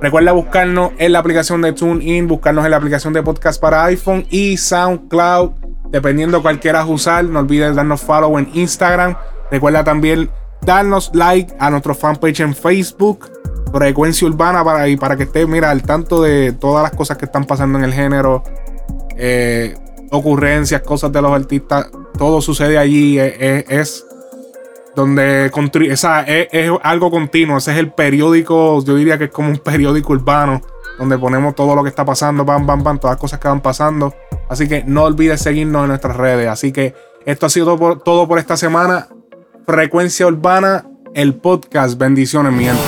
[0.00, 4.26] Recuerda buscarnos en la aplicación de TuneIn, buscarnos en la aplicación de podcast para iPhone
[4.30, 5.50] y SoundCloud,
[5.90, 7.24] dependiendo cuál quieras usar.
[7.24, 9.16] No olvides darnos follow en Instagram.
[9.50, 10.30] Recuerda también
[10.62, 13.28] darnos like a nuestro fanpage en Facebook,
[13.72, 17.24] Frecuencia Urbana, para, y para que estés, mira, al tanto de todas las cosas que
[17.24, 18.44] están pasando en el género.
[19.16, 19.74] Eh,
[20.10, 24.06] ocurrencias, cosas de los artistas, todo sucede allí, es,
[24.98, 25.52] donde
[25.90, 26.04] es,
[26.82, 30.60] algo continuo, ese es el periódico, yo diría que es como un periódico urbano,
[30.98, 33.60] donde ponemos todo lo que está pasando, bam, bam, bam, todas las cosas que van
[33.60, 34.12] pasando.
[34.48, 36.48] Así que no olvides seguirnos en nuestras redes.
[36.48, 36.94] Así que
[37.24, 39.06] esto ha sido todo por, esta semana.
[39.66, 40.84] Frecuencia Urbana,
[41.14, 41.96] el podcast.
[41.96, 42.82] Bendiciones, mi gente.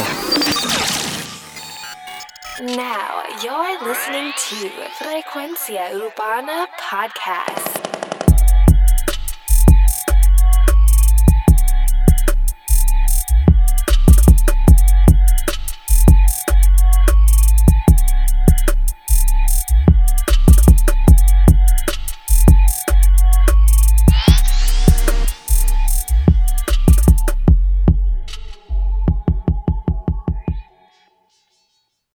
[3.43, 8.10] You're listening to Frecuencia Urbana Podcast.